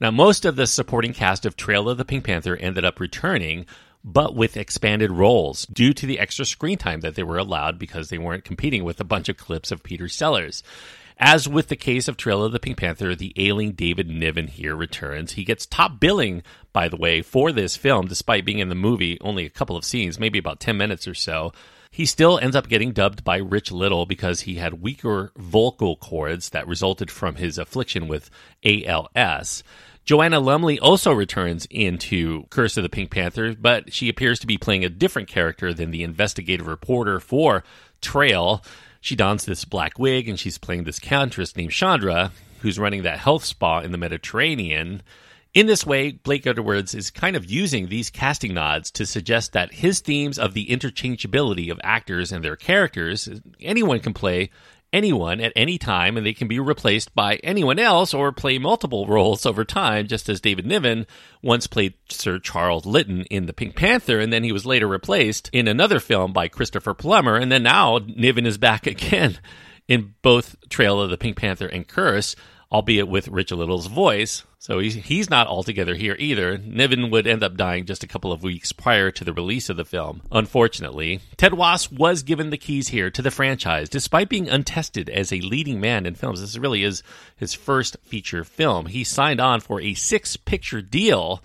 Now, 0.00 0.10
most 0.10 0.44
of 0.44 0.56
the 0.56 0.66
supporting 0.66 1.14
cast 1.14 1.46
of 1.46 1.56
Trail 1.56 1.88
of 1.88 1.96
the 1.96 2.04
Pink 2.04 2.24
Panther 2.24 2.56
ended 2.56 2.84
up 2.84 3.00
returning, 3.00 3.64
but 4.04 4.34
with 4.34 4.56
expanded 4.56 5.10
roles 5.10 5.66
due 5.66 5.92
to 5.94 6.06
the 6.06 6.18
extra 6.18 6.44
screen 6.44 6.78
time 6.78 7.00
that 7.00 7.14
they 7.14 7.22
were 7.22 7.38
allowed 7.38 7.78
because 7.78 8.08
they 8.08 8.18
weren't 8.18 8.44
competing 8.44 8.84
with 8.84 9.00
a 9.00 9.04
bunch 9.04 9.28
of 9.28 9.36
clips 9.36 9.72
of 9.72 9.82
Peter 9.82 10.08
Sellers. 10.08 10.62
As 11.18 11.48
with 11.48 11.68
the 11.68 11.76
case 11.76 12.08
of 12.08 12.18
Trail 12.18 12.44
of 12.44 12.52
the 12.52 12.60
Pink 12.60 12.76
Panther, 12.76 13.14
the 13.14 13.32
ailing 13.36 13.72
David 13.72 14.08
Niven 14.08 14.48
here 14.48 14.76
returns. 14.76 15.32
He 15.32 15.44
gets 15.44 15.64
top 15.64 15.98
billing, 15.98 16.42
by 16.74 16.88
the 16.88 16.96
way, 16.96 17.22
for 17.22 17.52
this 17.52 17.74
film, 17.74 18.06
despite 18.06 18.44
being 18.44 18.58
in 18.58 18.68
the 18.68 18.74
movie 18.74 19.18
only 19.22 19.46
a 19.46 19.50
couple 19.50 19.76
of 19.76 19.84
scenes, 19.84 20.20
maybe 20.20 20.38
about 20.38 20.60
10 20.60 20.76
minutes 20.76 21.08
or 21.08 21.14
so. 21.14 21.54
He 21.90 22.04
still 22.04 22.38
ends 22.38 22.54
up 22.54 22.68
getting 22.68 22.92
dubbed 22.92 23.24
by 23.24 23.38
Rich 23.38 23.72
Little 23.72 24.04
because 24.04 24.42
he 24.42 24.56
had 24.56 24.82
weaker 24.82 25.32
vocal 25.38 25.96
cords 25.96 26.50
that 26.50 26.68
resulted 26.68 27.10
from 27.10 27.36
his 27.36 27.56
affliction 27.56 28.08
with 28.08 28.28
ALS. 28.62 29.64
Joanna 30.04 30.38
Lumley 30.38 30.78
also 30.78 31.12
returns 31.12 31.66
into 31.70 32.44
Curse 32.50 32.76
of 32.76 32.82
the 32.82 32.90
Pink 32.90 33.10
Panther, 33.10 33.54
but 33.58 33.90
she 33.90 34.10
appears 34.10 34.38
to 34.40 34.46
be 34.46 34.58
playing 34.58 34.84
a 34.84 34.90
different 34.90 35.28
character 35.28 35.72
than 35.72 35.90
the 35.90 36.02
investigative 36.02 36.66
reporter 36.66 37.18
for 37.18 37.64
Trail 38.02 38.62
she 39.06 39.14
dons 39.14 39.44
this 39.44 39.64
black 39.64 40.00
wig 40.00 40.28
and 40.28 40.36
she's 40.36 40.58
playing 40.58 40.82
this 40.82 40.98
countess 40.98 41.54
named 41.54 41.70
Chandra, 41.70 42.32
who's 42.58 42.76
running 42.76 43.04
that 43.04 43.20
health 43.20 43.44
spa 43.44 43.78
in 43.78 43.92
the 43.92 43.98
Mediterranean. 43.98 45.00
In 45.54 45.66
this 45.66 45.86
way, 45.86 46.10
Blake 46.10 46.44
Edwards 46.44 46.92
is 46.92 47.12
kind 47.12 47.36
of 47.36 47.48
using 47.48 47.86
these 47.86 48.10
casting 48.10 48.52
nods 48.52 48.90
to 48.90 49.06
suggest 49.06 49.52
that 49.52 49.72
his 49.72 50.00
themes 50.00 50.40
of 50.40 50.54
the 50.54 50.66
interchangeability 50.66 51.70
of 51.70 51.78
actors 51.84 52.32
and 52.32 52.44
their 52.44 52.56
characters, 52.56 53.28
anyone 53.60 54.00
can 54.00 54.12
play 54.12 54.50
anyone 54.96 55.40
at 55.40 55.52
any 55.54 55.76
time, 55.76 56.16
and 56.16 56.24
they 56.24 56.32
can 56.32 56.48
be 56.48 56.58
replaced 56.58 57.14
by 57.14 57.36
anyone 57.44 57.78
else 57.78 58.14
or 58.14 58.32
play 58.32 58.58
multiple 58.58 59.06
roles 59.06 59.44
over 59.44 59.64
time, 59.64 60.06
just 60.06 60.28
as 60.28 60.40
David 60.40 60.64
Niven 60.64 61.06
once 61.42 61.66
played 61.66 61.94
Sir 62.08 62.38
Charles 62.38 62.86
Lytton 62.86 63.22
in 63.24 63.44
The 63.44 63.52
Pink 63.52 63.76
Panther, 63.76 64.18
and 64.18 64.32
then 64.32 64.42
he 64.42 64.52
was 64.52 64.64
later 64.64 64.88
replaced 64.88 65.50
in 65.52 65.68
another 65.68 66.00
film 66.00 66.32
by 66.32 66.48
Christopher 66.48 66.94
Plummer, 66.94 67.36
and 67.36 67.52
then 67.52 67.62
now 67.62 68.00
Niven 68.06 68.46
is 68.46 68.58
back 68.58 68.86
again 68.86 69.38
in 69.86 70.14
both 70.22 70.56
Trail 70.68 71.00
of 71.00 71.10
the 71.10 71.18
Pink 71.18 71.36
Panther 71.36 71.66
and 71.66 71.86
Curse 71.86 72.34
albeit 72.70 73.08
with 73.08 73.28
Rich 73.28 73.52
Little's 73.52 73.86
voice. 73.86 74.44
So 74.58 74.80
he's, 74.80 74.94
he's 74.94 75.30
not 75.30 75.46
altogether 75.46 75.94
here 75.94 76.16
either. 76.18 76.58
Niven 76.58 77.10
would 77.10 77.26
end 77.26 77.44
up 77.44 77.56
dying 77.56 77.84
just 77.84 78.02
a 78.02 78.08
couple 78.08 78.32
of 78.32 78.42
weeks 78.42 78.72
prior 78.72 79.12
to 79.12 79.24
the 79.24 79.32
release 79.32 79.68
of 79.68 79.76
the 79.76 79.84
film, 79.84 80.22
unfortunately. 80.32 81.20
Ted 81.36 81.54
Wass 81.54 81.90
was 81.90 82.24
given 82.24 82.50
the 82.50 82.58
keys 82.58 82.88
here 82.88 83.10
to 83.10 83.22
the 83.22 83.30
franchise, 83.30 83.88
despite 83.88 84.28
being 84.28 84.48
untested 84.48 85.08
as 85.08 85.32
a 85.32 85.40
leading 85.40 85.80
man 85.80 86.04
in 86.04 86.16
films. 86.16 86.40
This 86.40 86.58
really 86.58 86.82
is 86.82 87.04
his 87.36 87.54
first 87.54 87.96
feature 88.02 88.42
film. 88.42 88.86
He 88.86 89.04
signed 89.04 89.40
on 89.40 89.60
for 89.60 89.80
a 89.80 89.94
six 89.94 90.36
picture 90.36 90.82
deal. 90.82 91.44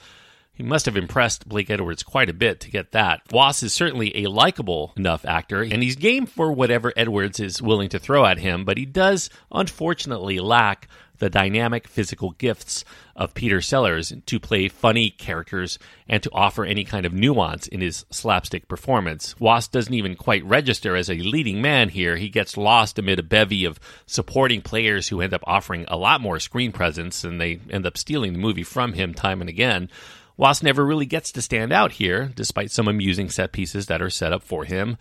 He 0.54 0.64
must 0.64 0.86
have 0.86 0.98
impressed 0.98 1.48
Blake 1.48 1.70
Edwards 1.70 2.04
quite 2.04 2.30
a 2.30 2.34
bit 2.34 2.60
to 2.62 2.72
get 2.72 2.92
that. 2.92 3.22
Wass 3.32 3.64
is 3.64 3.74
certainly 3.74 4.24
a 4.24 4.30
likable 4.30 4.94
enough 4.98 5.26
actor, 5.26 5.62
and 5.62 5.82
he's 5.82 5.96
game 5.96 6.26
for 6.26 6.52
whatever 6.52 6.92
Edwards 6.96 7.40
is 7.40 7.62
willing 7.62 7.90
to 7.90 8.00
throw 8.00 8.26
at 8.26 8.38
him, 8.38 8.66
but 8.66 8.78
he 8.78 8.86
does 8.86 9.30
unfortunately 9.52 10.40
lack 10.40 10.88
the 11.22 11.30
dynamic 11.30 11.88
physical 11.88 12.32
gifts 12.32 12.84
of 13.16 13.36
Peter 13.36 13.62
Sellers 13.62 14.12
to 14.26 14.40
play 14.40 14.68
funny 14.68 15.12
characters 15.12 15.78
and 16.10 16.22
to 16.24 16.32
offer 16.34 16.66
any 16.66 16.84
kind 16.84 17.06
of 17.06 17.14
nuance 17.14 17.68
in 17.68 17.80
his 17.80 18.06
slapstick 18.10 18.68
performance. 18.68 19.40
Wass 19.40 19.68
doesn't 19.68 19.94
even 19.94 20.16
quite 20.16 20.44
register 20.44 20.96
as 20.96 21.12
a 21.12 21.20
leading 21.20 21.62
man 21.62 21.90
here. 21.90 22.18
He 22.18 22.28
gets 22.28 22.58
lost 22.58 22.98
amid 22.98 23.20
a 23.20 23.24
bevy 23.24 23.66
of 23.66 23.80
supporting 24.08 24.64
players 24.64 25.08
who 25.08 25.22
end 25.22 25.36
up 25.36 25.44
offering 25.46 25.86
a 25.88 25.96
lot 25.96 26.22
more 26.22 26.40
screen 26.40 26.72
presence 26.72 27.24
and 27.24 27.40
they 27.40 27.60
end 27.70 27.86
up 27.86 27.98
stealing 27.98 28.34
the 28.34 28.40
movie 28.40 28.64
from 28.64 28.94
him 28.94 29.14
time 29.14 29.42
and 29.42 29.50
again. 29.50 29.90
Wass 30.38 30.64
never 30.64 30.84
really 30.84 31.06
gets 31.06 31.32
to 31.34 31.42
stand 31.42 31.72
out 31.72 31.92
here, 31.92 32.32
despite 32.34 32.72
some 32.72 32.88
amusing 32.88 33.30
set 33.30 33.52
pieces 33.52 33.86
that 33.86 34.02
are 34.02 34.10
set 34.10 34.34
up 34.34 34.42
for 34.42 34.66
him. 34.66 34.98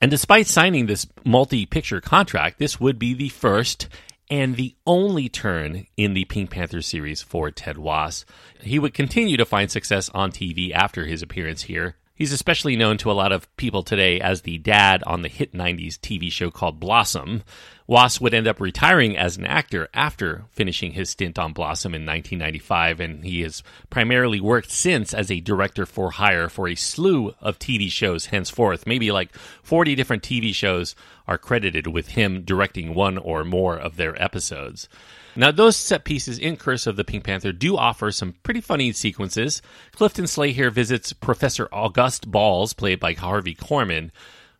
And 0.00 0.10
despite 0.10 0.46
signing 0.46 0.86
this 0.86 1.06
multi 1.24 1.66
picture 1.66 2.00
contract, 2.00 2.60
this 2.60 2.78
would 2.78 2.98
be 2.98 3.12
the 3.14 3.28
first 3.30 3.88
and 4.30 4.56
the 4.56 4.74
only 4.86 5.28
turn 5.28 5.86
in 5.96 6.14
the 6.14 6.24
Pink 6.24 6.50
Panther 6.50 6.82
series 6.82 7.22
for 7.22 7.50
Ted 7.50 7.78
Wass. 7.78 8.24
He 8.60 8.78
would 8.78 8.94
continue 8.94 9.36
to 9.36 9.44
find 9.44 9.70
success 9.70 10.08
on 10.10 10.32
TV 10.32 10.72
after 10.72 11.04
his 11.04 11.22
appearance 11.22 11.62
here. 11.62 11.96
He's 12.14 12.32
especially 12.32 12.76
known 12.76 12.96
to 12.98 13.10
a 13.10 13.12
lot 13.12 13.32
of 13.32 13.54
people 13.56 13.82
today 13.82 14.20
as 14.20 14.42
the 14.42 14.58
dad 14.58 15.02
on 15.04 15.22
the 15.22 15.28
hit 15.28 15.52
90s 15.52 15.98
TV 15.98 16.30
show 16.30 16.50
called 16.50 16.78
Blossom, 16.78 17.42
Wass 17.86 18.18
would 18.18 18.32
end 18.32 18.46
up 18.46 18.60
retiring 18.60 19.14
as 19.14 19.36
an 19.36 19.44
actor 19.44 19.88
after 19.92 20.44
finishing 20.52 20.92
his 20.92 21.10
stint 21.10 21.38
on 21.38 21.52
Blossom 21.52 21.94
in 21.94 22.06
1995, 22.06 23.00
and 23.00 23.24
he 23.24 23.42
has 23.42 23.62
primarily 23.90 24.40
worked 24.40 24.70
since 24.70 25.12
as 25.12 25.30
a 25.30 25.40
director 25.40 25.84
for 25.84 26.12
hire 26.12 26.48
for 26.48 26.66
a 26.66 26.76
slew 26.76 27.34
of 27.42 27.58
TV 27.58 27.90
shows 27.90 28.26
henceforth. 28.26 28.86
Maybe 28.86 29.12
like 29.12 29.36
40 29.62 29.94
different 29.96 30.22
TV 30.22 30.54
shows 30.54 30.94
are 31.28 31.36
credited 31.36 31.86
with 31.86 32.08
him 32.08 32.42
directing 32.42 32.94
one 32.94 33.18
or 33.18 33.44
more 33.44 33.76
of 33.76 33.96
their 33.96 34.20
episodes. 34.22 34.88
Now, 35.36 35.50
those 35.50 35.76
set 35.76 36.04
pieces 36.04 36.38
in 36.38 36.56
Curse 36.56 36.86
of 36.86 36.96
the 36.96 37.04
Pink 37.04 37.24
Panther 37.24 37.52
do 37.52 37.76
offer 37.76 38.12
some 38.12 38.34
pretty 38.42 38.60
funny 38.60 38.92
sequences. 38.92 39.62
Clifton 39.92 40.26
Sleigh 40.26 40.52
here 40.52 40.70
visits 40.70 41.12
Professor 41.12 41.68
Auguste 41.72 42.30
Balls, 42.30 42.72
played 42.72 43.00
by 43.00 43.14
Harvey 43.14 43.54
Korman, 43.54 44.10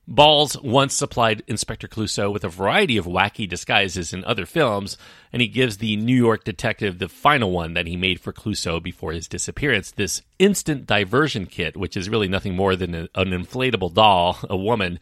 Balls 0.07 0.61
once 0.61 0.93
supplied 0.93 1.43
Inspector 1.47 1.89
Clouseau 1.89 2.31
with 2.31 2.45
a 2.45 2.51
variety 2.51 2.99
of 2.99 3.07
wacky 3.07 3.49
disguises 3.49 4.13
in 4.13 4.23
other 4.25 4.45
films, 4.45 4.99
and 5.33 5.41
he 5.41 5.49
gives 5.49 5.79
the 5.79 5.97
New 5.97 6.15
York 6.15 6.45
detective 6.45 6.99
the 6.99 7.09
final 7.09 7.51
one 7.51 7.73
that 7.73 7.87
he 7.87 7.97
made 7.97 8.21
for 8.21 8.31
Clouseau 8.31 8.83
before 8.83 9.13
his 9.13 9.27
disappearance 9.27 9.91
this 9.91 10.21
instant 10.39 10.87
diversion 10.87 11.47
kit, 11.47 11.75
which 11.75 11.97
is 11.97 12.11
really 12.11 12.29
nothing 12.29 12.55
more 12.55 12.77
than 12.77 12.95
an 12.95 13.09
inflatable 13.17 13.95
doll, 13.95 14.39
a 14.51 14.57
woman 14.57 15.01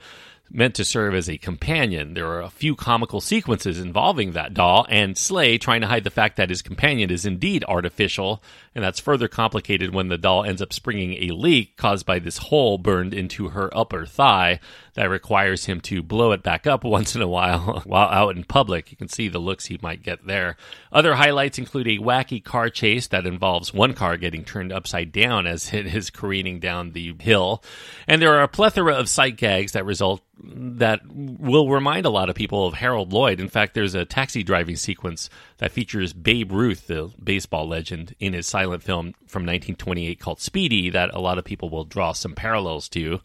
meant 0.52 0.74
to 0.74 0.84
serve 0.84 1.14
as 1.14 1.28
a 1.28 1.38
companion. 1.38 2.14
There 2.14 2.26
are 2.26 2.42
a 2.42 2.50
few 2.50 2.76
comical 2.76 3.20
sequences 3.20 3.80
involving 3.80 4.32
that 4.32 4.54
doll, 4.54 4.86
and 4.88 5.16
Sleigh 5.16 5.58
trying 5.58 5.80
to 5.80 5.86
hide 5.86 6.04
the 6.04 6.10
fact 6.10 6.36
that 6.36 6.50
his 6.50 6.62
companion 6.62 7.10
is 7.10 7.24
indeed 7.24 7.64
artificial, 7.66 8.42
and 8.74 8.84
that's 8.84 9.00
further 9.00 9.28
complicated 9.28 9.94
when 9.94 10.08
the 10.08 10.18
doll 10.18 10.44
ends 10.44 10.60
up 10.60 10.72
springing 10.72 11.14
a 11.14 11.34
leak 11.34 11.76
caused 11.76 12.04
by 12.04 12.18
this 12.18 12.36
hole 12.36 12.78
burned 12.78 13.14
into 13.14 13.48
her 13.48 13.76
upper 13.76 14.04
thigh 14.04 14.60
that 14.94 15.08
requires 15.08 15.64
him 15.64 15.80
to 15.80 16.02
blow 16.02 16.32
it 16.32 16.42
back 16.42 16.66
up 16.66 16.84
once 16.84 17.14
in 17.14 17.22
a 17.22 17.28
while 17.28 17.82
while 17.84 18.08
out 18.08 18.36
in 18.36 18.44
public. 18.44 18.90
You 18.90 18.96
can 18.96 19.08
see 19.08 19.28
the 19.28 19.38
looks 19.38 19.66
he 19.66 19.78
might 19.82 20.02
get 20.02 20.26
there. 20.26 20.56
Other 20.92 21.14
highlights 21.14 21.58
include 21.58 21.88
a 21.88 21.98
wacky 21.98 22.42
car 22.42 22.70
chase 22.70 23.06
that 23.08 23.26
involves 23.26 23.72
one 23.72 23.94
car 23.94 24.16
getting 24.16 24.44
turned 24.44 24.72
upside 24.72 25.12
down 25.12 25.46
as 25.46 25.72
it 25.72 25.86
is 25.86 26.10
careening 26.10 26.60
down 26.60 26.92
the 26.92 27.14
hill. 27.20 27.62
And 28.06 28.20
there 28.20 28.34
are 28.34 28.42
a 28.42 28.48
plethora 28.48 28.94
of 28.94 29.08
sight 29.08 29.36
gags 29.36 29.72
that 29.72 29.84
result 29.84 30.22
that 30.44 31.00
will 31.14 31.68
remind 31.68 32.04
a 32.04 32.10
lot 32.10 32.28
of 32.28 32.34
people 32.34 32.66
of 32.66 32.74
Harold 32.74 33.12
Lloyd. 33.12 33.38
In 33.38 33.48
fact, 33.48 33.74
there's 33.74 33.94
a 33.94 34.04
taxi 34.04 34.42
driving 34.42 34.76
sequence 34.76 35.30
that 35.58 35.70
features 35.70 36.12
Babe 36.12 36.50
Ruth, 36.50 36.88
the 36.88 37.12
baseball 37.22 37.68
legend, 37.68 38.14
in 38.18 38.32
his 38.32 38.46
silent 38.46 38.82
film 38.82 39.14
from 39.26 39.42
1928 39.42 40.18
called 40.18 40.40
Speedy 40.40 40.90
that 40.90 41.14
a 41.14 41.20
lot 41.20 41.38
of 41.38 41.44
people 41.44 41.70
will 41.70 41.84
draw 41.84 42.12
some 42.12 42.34
parallels 42.34 42.88
to. 42.90 43.20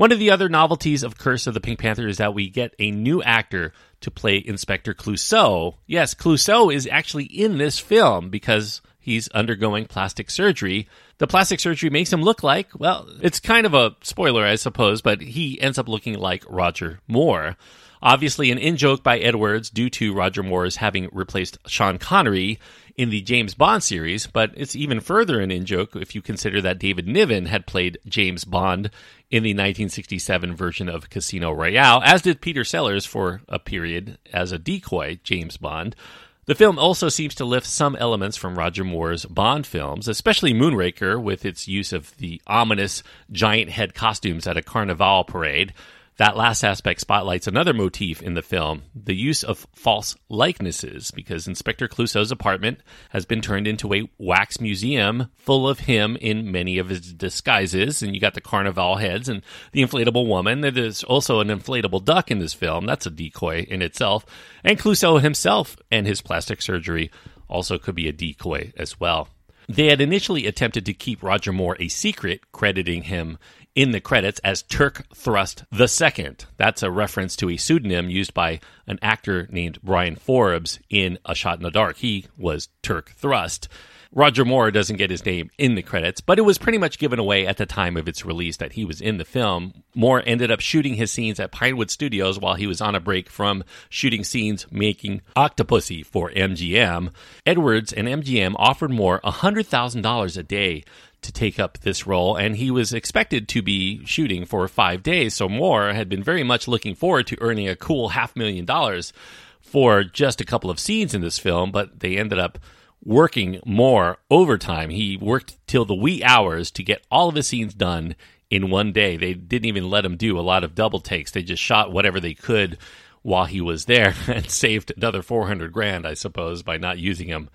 One 0.00 0.12
of 0.12 0.18
the 0.18 0.30
other 0.30 0.48
novelties 0.48 1.02
of 1.02 1.18
Curse 1.18 1.46
of 1.46 1.52
the 1.52 1.60
Pink 1.60 1.78
Panther 1.78 2.08
is 2.08 2.16
that 2.16 2.32
we 2.32 2.48
get 2.48 2.74
a 2.78 2.90
new 2.90 3.22
actor 3.22 3.74
to 4.00 4.10
play 4.10 4.42
Inspector 4.42 4.94
Clouseau. 4.94 5.74
Yes, 5.86 6.14
Clouseau 6.14 6.74
is 6.74 6.88
actually 6.90 7.26
in 7.26 7.58
this 7.58 7.78
film 7.78 8.30
because 8.30 8.80
he's 8.98 9.28
undergoing 9.28 9.84
plastic 9.84 10.30
surgery. 10.30 10.88
The 11.18 11.26
plastic 11.26 11.60
surgery 11.60 11.90
makes 11.90 12.10
him 12.10 12.22
look 12.22 12.42
like, 12.42 12.68
well, 12.80 13.10
it's 13.20 13.40
kind 13.40 13.66
of 13.66 13.74
a 13.74 13.94
spoiler, 14.00 14.42
I 14.42 14.54
suppose, 14.54 15.02
but 15.02 15.20
he 15.20 15.60
ends 15.60 15.76
up 15.78 15.86
looking 15.86 16.18
like 16.18 16.46
Roger 16.48 17.00
Moore. 17.06 17.58
Obviously, 18.02 18.50
an 18.50 18.56
in 18.56 18.78
joke 18.78 19.02
by 19.02 19.18
Edwards 19.18 19.68
due 19.68 19.90
to 19.90 20.14
Roger 20.14 20.42
Moore's 20.42 20.76
having 20.76 21.10
replaced 21.12 21.58
Sean 21.66 21.98
Connery 21.98 22.58
in 23.00 23.08
the 23.08 23.22
James 23.22 23.54
Bond 23.54 23.82
series, 23.82 24.26
but 24.26 24.52
it's 24.54 24.76
even 24.76 25.00
further 25.00 25.40
an 25.40 25.50
in 25.50 25.64
joke 25.64 25.96
if 25.96 26.14
you 26.14 26.20
consider 26.20 26.60
that 26.60 26.78
David 26.78 27.08
Niven 27.08 27.46
had 27.46 27.66
played 27.66 27.96
James 28.06 28.44
Bond 28.44 28.90
in 29.30 29.42
the 29.42 29.54
1967 29.54 30.54
version 30.54 30.86
of 30.86 31.08
Casino 31.08 31.50
Royale, 31.50 32.02
as 32.04 32.20
did 32.20 32.42
Peter 32.42 32.62
Sellers 32.62 33.06
for 33.06 33.40
a 33.48 33.58
period 33.58 34.18
as 34.34 34.52
a 34.52 34.58
decoy 34.58 35.18
James 35.24 35.56
Bond. 35.56 35.96
The 36.44 36.54
film 36.54 36.78
also 36.78 37.08
seems 37.08 37.34
to 37.36 37.46
lift 37.46 37.66
some 37.66 37.96
elements 37.96 38.36
from 38.36 38.58
Roger 38.58 38.84
Moore's 38.84 39.24
Bond 39.24 39.66
films, 39.66 40.06
especially 40.06 40.52
Moonraker, 40.52 41.18
with 41.18 41.46
its 41.46 41.66
use 41.66 41.94
of 41.94 42.14
the 42.18 42.42
ominous 42.46 43.02
giant 43.32 43.70
head 43.70 43.94
costumes 43.94 44.46
at 44.46 44.58
a 44.58 44.62
carnival 44.62 45.24
parade. 45.24 45.72
That 46.20 46.36
last 46.36 46.64
aspect 46.64 47.00
spotlights 47.00 47.46
another 47.46 47.72
motif 47.72 48.20
in 48.20 48.34
the 48.34 48.42
film 48.42 48.82
the 48.94 49.14
use 49.14 49.42
of 49.42 49.66
false 49.74 50.14
likenesses, 50.28 51.10
because 51.10 51.48
Inspector 51.48 51.88
Clouseau's 51.88 52.30
apartment 52.30 52.80
has 53.08 53.24
been 53.24 53.40
turned 53.40 53.66
into 53.66 53.94
a 53.94 54.06
wax 54.18 54.60
museum 54.60 55.30
full 55.38 55.66
of 55.66 55.78
him 55.78 56.18
in 56.20 56.52
many 56.52 56.76
of 56.76 56.90
his 56.90 57.14
disguises. 57.14 58.02
And 58.02 58.14
you 58.14 58.20
got 58.20 58.34
the 58.34 58.42
carnival 58.42 58.96
heads 58.96 59.30
and 59.30 59.40
the 59.72 59.80
inflatable 59.80 60.26
woman. 60.26 60.60
There's 60.60 61.02
also 61.04 61.40
an 61.40 61.48
inflatable 61.48 62.04
duck 62.04 62.30
in 62.30 62.38
this 62.38 62.52
film. 62.52 62.84
That's 62.84 63.06
a 63.06 63.10
decoy 63.10 63.64
in 63.66 63.80
itself. 63.80 64.26
And 64.62 64.78
Clouseau 64.78 65.22
himself 65.22 65.78
and 65.90 66.06
his 66.06 66.20
plastic 66.20 66.60
surgery 66.60 67.10
also 67.48 67.78
could 67.78 67.94
be 67.94 68.08
a 68.08 68.12
decoy 68.12 68.74
as 68.76 69.00
well. 69.00 69.30
They 69.70 69.86
had 69.86 70.00
initially 70.00 70.46
attempted 70.46 70.84
to 70.86 70.92
keep 70.92 71.22
Roger 71.22 71.52
Moore 71.52 71.76
a 71.78 71.86
secret, 71.86 72.50
crediting 72.50 73.04
him 73.04 73.38
in 73.74 73.92
the 73.92 74.00
credits 74.00 74.40
as 74.40 74.62
Turk 74.62 75.06
Thrust 75.14 75.64
II. 75.72 76.36
That's 76.56 76.82
a 76.82 76.90
reference 76.90 77.36
to 77.36 77.50
a 77.50 77.56
pseudonym 77.56 78.10
used 78.10 78.34
by 78.34 78.60
an 78.86 78.98
actor 79.02 79.48
named 79.50 79.80
Bryan 79.82 80.16
Forbes 80.16 80.78
in 80.88 81.18
A 81.24 81.34
Shot 81.34 81.58
in 81.58 81.62
the 81.62 81.70
Dark. 81.70 81.98
He 81.98 82.26
was 82.36 82.68
Turk 82.82 83.12
Thrust. 83.16 83.68
Roger 84.12 84.44
Moore 84.44 84.72
doesn't 84.72 84.96
get 84.96 85.10
his 85.10 85.24
name 85.24 85.50
in 85.56 85.76
the 85.76 85.82
credits, 85.82 86.20
but 86.20 86.36
it 86.36 86.42
was 86.42 86.58
pretty 86.58 86.78
much 86.78 86.98
given 86.98 87.20
away 87.20 87.46
at 87.46 87.58
the 87.58 87.66
time 87.66 87.96
of 87.96 88.08
its 88.08 88.24
release 88.24 88.56
that 88.56 88.72
he 88.72 88.84
was 88.84 89.00
in 89.00 89.18
the 89.18 89.24
film. 89.24 89.84
Moore 89.94 90.20
ended 90.26 90.50
up 90.50 90.58
shooting 90.58 90.94
his 90.94 91.12
scenes 91.12 91.38
at 91.38 91.52
Pinewood 91.52 91.92
Studios 91.92 92.36
while 92.36 92.54
he 92.54 92.66
was 92.66 92.80
on 92.80 92.96
a 92.96 93.00
break 93.00 93.30
from 93.30 93.62
shooting 93.88 94.24
scenes 94.24 94.66
making 94.72 95.22
Octopussy 95.36 96.04
for 96.04 96.30
MGM. 96.30 97.12
Edwards 97.46 97.92
and 97.92 98.08
MGM 98.08 98.54
offered 98.58 98.90
Moore 98.90 99.20
$100,000 99.22 100.36
a 100.36 100.42
day 100.42 100.84
to 101.22 101.32
take 101.32 101.58
up 101.58 101.78
this 101.78 102.06
role, 102.06 102.36
and 102.36 102.56
he 102.56 102.70
was 102.70 102.92
expected 102.92 103.48
to 103.48 103.62
be 103.62 104.04
shooting 104.04 104.44
for 104.44 104.66
five 104.68 105.02
days. 105.02 105.34
So 105.34 105.48
Moore 105.48 105.92
had 105.92 106.08
been 106.08 106.22
very 106.22 106.42
much 106.42 106.68
looking 106.68 106.94
forward 106.94 107.26
to 107.28 107.40
earning 107.40 107.68
a 107.68 107.76
cool 107.76 108.10
half 108.10 108.36
million 108.36 108.64
dollars 108.64 109.12
for 109.60 110.02
just 110.02 110.40
a 110.40 110.44
couple 110.44 110.70
of 110.70 110.80
scenes 110.80 111.14
in 111.14 111.20
this 111.20 111.38
film, 111.38 111.70
but 111.70 112.00
they 112.00 112.16
ended 112.16 112.38
up 112.38 112.58
working 113.04 113.60
more 113.64 114.18
overtime. 114.30 114.90
He 114.90 115.16
worked 115.16 115.56
till 115.66 115.84
the 115.84 115.94
wee 115.94 116.22
hours 116.22 116.70
to 116.72 116.82
get 116.82 117.06
all 117.10 117.28
of 117.28 117.34
his 117.34 117.46
scenes 117.46 117.74
done 117.74 118.14
in 118.50 118.70
one 118.70 118.92
day. 118.92 119.16
They 119.16 119.34
didn't 119.34 119.66
even 119.68 119.88
let 119.88 120.04
him 120.04 120.16
do 120.16 120.38
a 120.38 120.42
lot 120.42 120.64
of 120.64 120.74
double 120.74 121.00
takes. 121.00 121.30
They 121.30 121.42
just 121.42 121.62
shot 121.62 121.92
whatever 121.92 122.20
they 122.20 122.34
could 122.34 122.78
while 123.22 123.44
he 123.44 123.60
was 123.60 123.84
there 123.84 124.14
and 124.26 124.50
saved 124.50 124.92
another 124.96 125.22
400 125.22 125.72
grand, 125.72 126.06
I 126.06 126.14
suppose, 126.14 126.62
by 126.62 126.76
not 126.76 126.98
using 126.98 127.28
him 127.28 127.48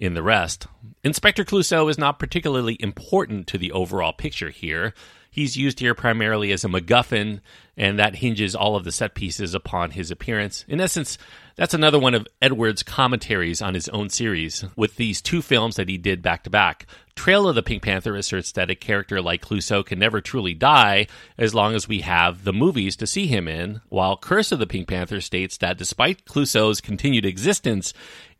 in 0.00 0.14
the 0.14 0.22
rest. 0.22 0.66
Inspector 1.04 1.44
Clouseau 1.44 1.88
is 1.88 1.98
not 1.98 2.18
particularly 2.18 2.76
important 2.80 3.46
to 3.48 3.58
the 3.58 3.70
overall 3.70 4.12
picture 4.12 4.50
here. 4.50 4.94
He's 5.30 5.56
used 5.56 5.78
here 5.78 5.94
primarily 5.94 6.50
as 6.50 6.64
a 6.64 6.68
MacGuffin, 6.68 7.40
and 7.76 7.98
that 8.00 8.16
hinges 8.16 8.56
all 8.56 8.74
of 8.74 8.82
the 8.82 8.90
set 8.90 9.14
pieces 9.14 9.54
upon 9.54 9.92
his 9.92 10.10
appearance. 10.10 10.64
In 10.66 10.80
essence, 10.80 11.18
that's 11.54 11.74
another 11.74 12.00
one 12.00 12.14
of 12.14 12.26
Edwards' 12.42 12.82
commentaries 12.82 13.62
on 13.62 13.74
his 13.74 13.88
own 13.90 14.08
series, 14.08 14.64
with 14.74 14.96
these 14.96 15.22
two 15.22 15.40
films 15.40 15.76
that 15.76 15.88
he 15.88 15.98
did 15.98 16.20
back 16.20 16.42
to 16.44 16.50
back. 16.50 16.86
Trail 17.14 17.48
of 17.48 17.54
the 17.54 17.62
Pink 17.62 17.82
Panther 17.82 18.16
asserts 18.16 18.50
that 18.52 18.70
a 18.70 18.74
character 18.74 19.20
like 19.20 19.42
Clouseau 19.42 19.84
can 19.84 19.98
never 19.98 20.20
truly 20.20 20.54
die 20.54 21.06
as 21.38 21.54
long 21.54 21.74
as 21.74 21.86
we 21.86 22.00
have 22.00 22.42
the 22.42 22.52
movies 22.52 22.96
to 22.96 23.06
see 23.06 23.26
him 23.26 23.46
in, 23.46 23.82
while 23.88 24.16
Curse 24.16 24.52
of 24.52 24.58
the 24.58 24.66
Pink 24.66 24.88
Panther 24.88 25.20
states 25.20 25.58
that 25.58 25.78
despite 25.78 26.24
Clouseau's 26.24 26.80
continued 26.80 27.26
existence, 27.26 27.92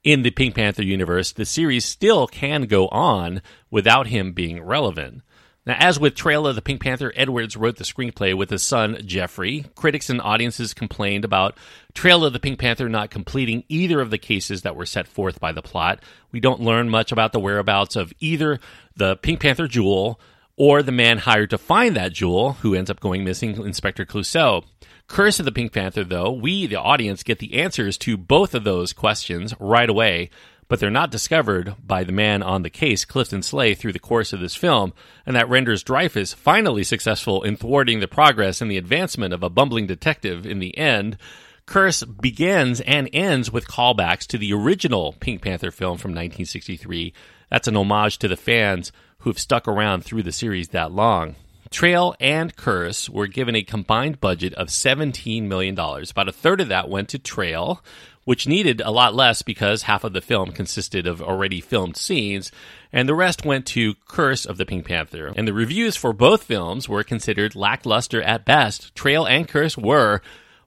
in 0.03 0.23
the 0.23 0.31
Pink 0.31 0.55
Panther 0.55 0.83
universe, 0.83 1.33
the 1.33 1.45
series 1.45 1.85
still 1.85 2.27
can 2.27 2.63
go 2.63 2.89
on 2.89 3.43
without 3.71 4.07
him 4.07 4.33
being 4.33 4.63
relevant. 4.63 5.23
Now, 5.67 5.77
as 5.79 6.01
with 6.01 6.15
Trail 6.15 6.47
of 6.47 6.57
the 6.57 6.63
Pink 6.63 6.81
Panther, 6.81 7.13
Edwards 7.15 7.55
wrote 7.57 7.77
the 7.77 7.85
screenplay 7.85 8.37
with 8.37 8.49
his 8.49 8.63
son, 8.63 8.99
Jeffrey. 9.05 9.67
Critics 9.75 10.09
and 10.09 10.21
audiences 10.21 10.73
complained 10.73 11.25
about 11.25 11.57
Trail 11.93 12.25
of 12.25 12.33
the 12.33 12.41
Pink 12.41 12.59
Panther 12.59 12.89
not 12.89 13.11
completing 13.11 13.65
either 13.69 14.01
of 14.01 14.11
the 14.11 14.19
cases 14.19 14.63
that 14.63 14.75
were 14.75 14.87
set 14.87 15.07
forth 15.07 15.39
by 15.39 15.53
the 15.53 15.61
plot. 15.61 16.03
We 16.33 16.41
don't 16.41 16.63
learn 16.63 16.89
much 16.89 17.13
about 17.13 17.33
the 17.33 17.41
whereabouts 17.41 17.95
of 17.95 18.13
either 18.21 18.59
the 18.97 19.17
Pink 19.17 19.41
Panther 19.41 19.69
jewel 19.69 20.19
or 20.57 20.83
the 20.83 20.93
man 20.93 21.19
hired 21.19 21.51
to 21.51 21.59
find 21.59 21.95
that 21.95 22.15
jewel, 22.15 22.55
who 22.55 22.75
ends 22.75 22.91
up 22.91 23.01
going 23.01 23.23
missing, 23.23 23.63
Inspector 23.63 24.05
Clouseau. 24.07 24.65
Curse 25.11 25.41
of 25.41 25.45
the 25.45 25.51
Pink 25.51 25.73
Panther, 25.73 26.05
though, 26.05 26.31
we, 26.31 26.69
the 26.69 26.77
audience, 26.77 27.25
get 27.25 27.41
the 27.41 27.61
answers 27.61 27.99
to 27.99 28.17
both 28.17 28.55
of 28.55 28.63
those 28.63 28.93
questions 28.93 29.53
right 29.59 29.91
away, 29.91 30.31
but 30.69 30.79
they're 30.79 30.89
not 30.89 31.11
discovered 31.11 31.75
by 31.85 32.05
the 32.05 32.13
man 32.13 32.45
on 32.45 32.63
the 32.63 32.71
case, 32.71 33.05
Clifton 33.05 33.43
Sleigh, 33.43 33.75
through 33.75 33.93
the 33.93 33.99
course 33.99 34.33
of 34.33 34.39
this 34.39 34.55
film, 34.55 34.93
and 35.27 35.35
that 35.35 35.49
renders 35.49 35.83
Dreyfus 35.83 36.33
finally 36.33 36.85
successful 36.85 37.43
in 37.43 37.57
thwarting 37.57 37.99
the 37.99 38.07
progress 38.07 38.61
and 38.61 38.71
the 38.71 38.79
advancement 38.79 39.35
of 39.35 39.43
a 39.43 39.51
bumbling 39.51 39.89
detective 39.89 40.47
in 40.47 40.61
the 40.61 40.79
end. 40.79 41.19
Curse 41.67 42.05
begins 42.05 42.81
and 42.83 43.11
ends 43.13 43.51
with 43.51 43.67
callbacks 43.67 44.29
to 44.29 44.39
the 44.39 44.53
original 44.53 45.17
Pink 45.19 45.43
Panther 45.43 45.73
film 45.73 45.99
from 45.99 46.13
1963. 46.13 47.13
That's 47.51 47.67
an 47.67 47.77
homage 47.77 48.17
to 48.19 48.29
the 48.29 48.37
fans 48.37 48.93
who've 49.19 49.41
stuck 49.41 49.67
around 49.67 50.05
through 50.05 50.23
the 50.23 50.31
series 50.31 50.69
that 50.69 50.93
long. 50.93 51.35
Trail 51.71 52.17
and 52.19 52.55
Curse 52.57 53.09
were 53.09 53.29
given 53.29 53.55
a 53.55 53.63
combined 53.63 54.21
budget 54.21 54.55
of 54.55 54.69
$17 54.69 55.45
million. 55.45 55.79
About 55.79 56.29
a 56.29 56.33
third 56.33 56.61
of 56.61 56.69
that 56.69 56.89
went 56.89 57.09
to 57.11 57.19
Trail, 57.19 57.81
which 58.25 58.49
needed 58.49 58.81
a 58.81 58.91
lot 58.91 59.15
less 59.15 59.43
because 59.43 59.83
half 59.83 60.03
of 60.03 60.13
the 60.13 60.21
film 60.21 60.51
consisted 60.51 61.07
of 61.07 61.23
already 61.23 61.61
filmed 61.61 61.97
scenes, 61.97 62.51
and 62.93 63.09
the 63.09 63.15
rest 63.15 63.45
went 63.45 63.67
to 63.67 63.95
Curse 64.09 64.47
of 64.47 64.57
the 64.57 64.67
Pink 64.67 64.85
Panther. 64.85 65.33
And 65.37 65.47
the 65.47 65.53
reviews 65.53 65.95
for 65.95 66.13
both 66.13 66.43
films 66.43 66.89
were 66.89 67.05
considered 67.05 67.55
lackluster 67.55 68.21
at 68.21 68.45
best. 68.45 68.93
Trail 68.97 69.25
and 69.25 69.47
Curse 69.47 69.79
were 69.79 70.23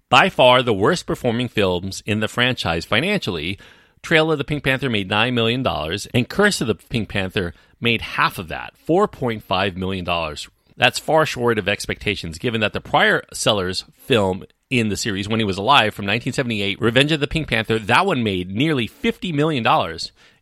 by 0.09 0.29
far 0.29 0.63
the 0.63 0.73
worst 0.73 1.05
performing 1.05 1.49
films 1.49 2.01
in 2.05 2.21
the 2.21 2.29
franchise 2.29 2.85
financially. 2.85 3.59
Trail 4.01 4.31
of 4.31 4.37
the 4.37 4.43
Pink 4.43 4.63
Panther 4.63 4.89
made 4.89 5.09
$9 5.09 5.33
million, 5.33 5.65
and 6.13 6.29
Curse 6.29 6.61
of 6.61 6.67
the 6.67 6.75
Pink 6.75 7.09
Panther 7.09 7.53
made 7.81 8.01
half 8.01 8.37
of 8.37 8.47
that, 8.47 8.73
$4.5 8.87 9.75
million. 9.75 10.05
That's 10.75 10.99
far 10.99 11.25
short 11.25 11.59
of 11.59 11.67
expectations, 11.67 12.37
given 12.37 12.61
that 12.61 12.73
the 12.73 12.81
prior 12.81 13.23
Sellers 13.31 13.85
film 13.93 14.43
in 14.69 14.89
the 14.89 14.97
series 14.97 15.29
when 15.29 15.39
he 15.39 15.45
was 15.45 15.57
alive 15.57 15.93
from 15.93 16.05
1978, 16.05 16.81
Revenge 16.81 17.11
of 17.11 17.19
the 17.19 17.27
Pink 17.27 17.47
Panther, 17.47 17.77
that 17.77 18.05
one 18.05 18.23
made 18.23 18.49
nearly 18.49 18.87
$50 18.87 19.33
million 19.33 19.65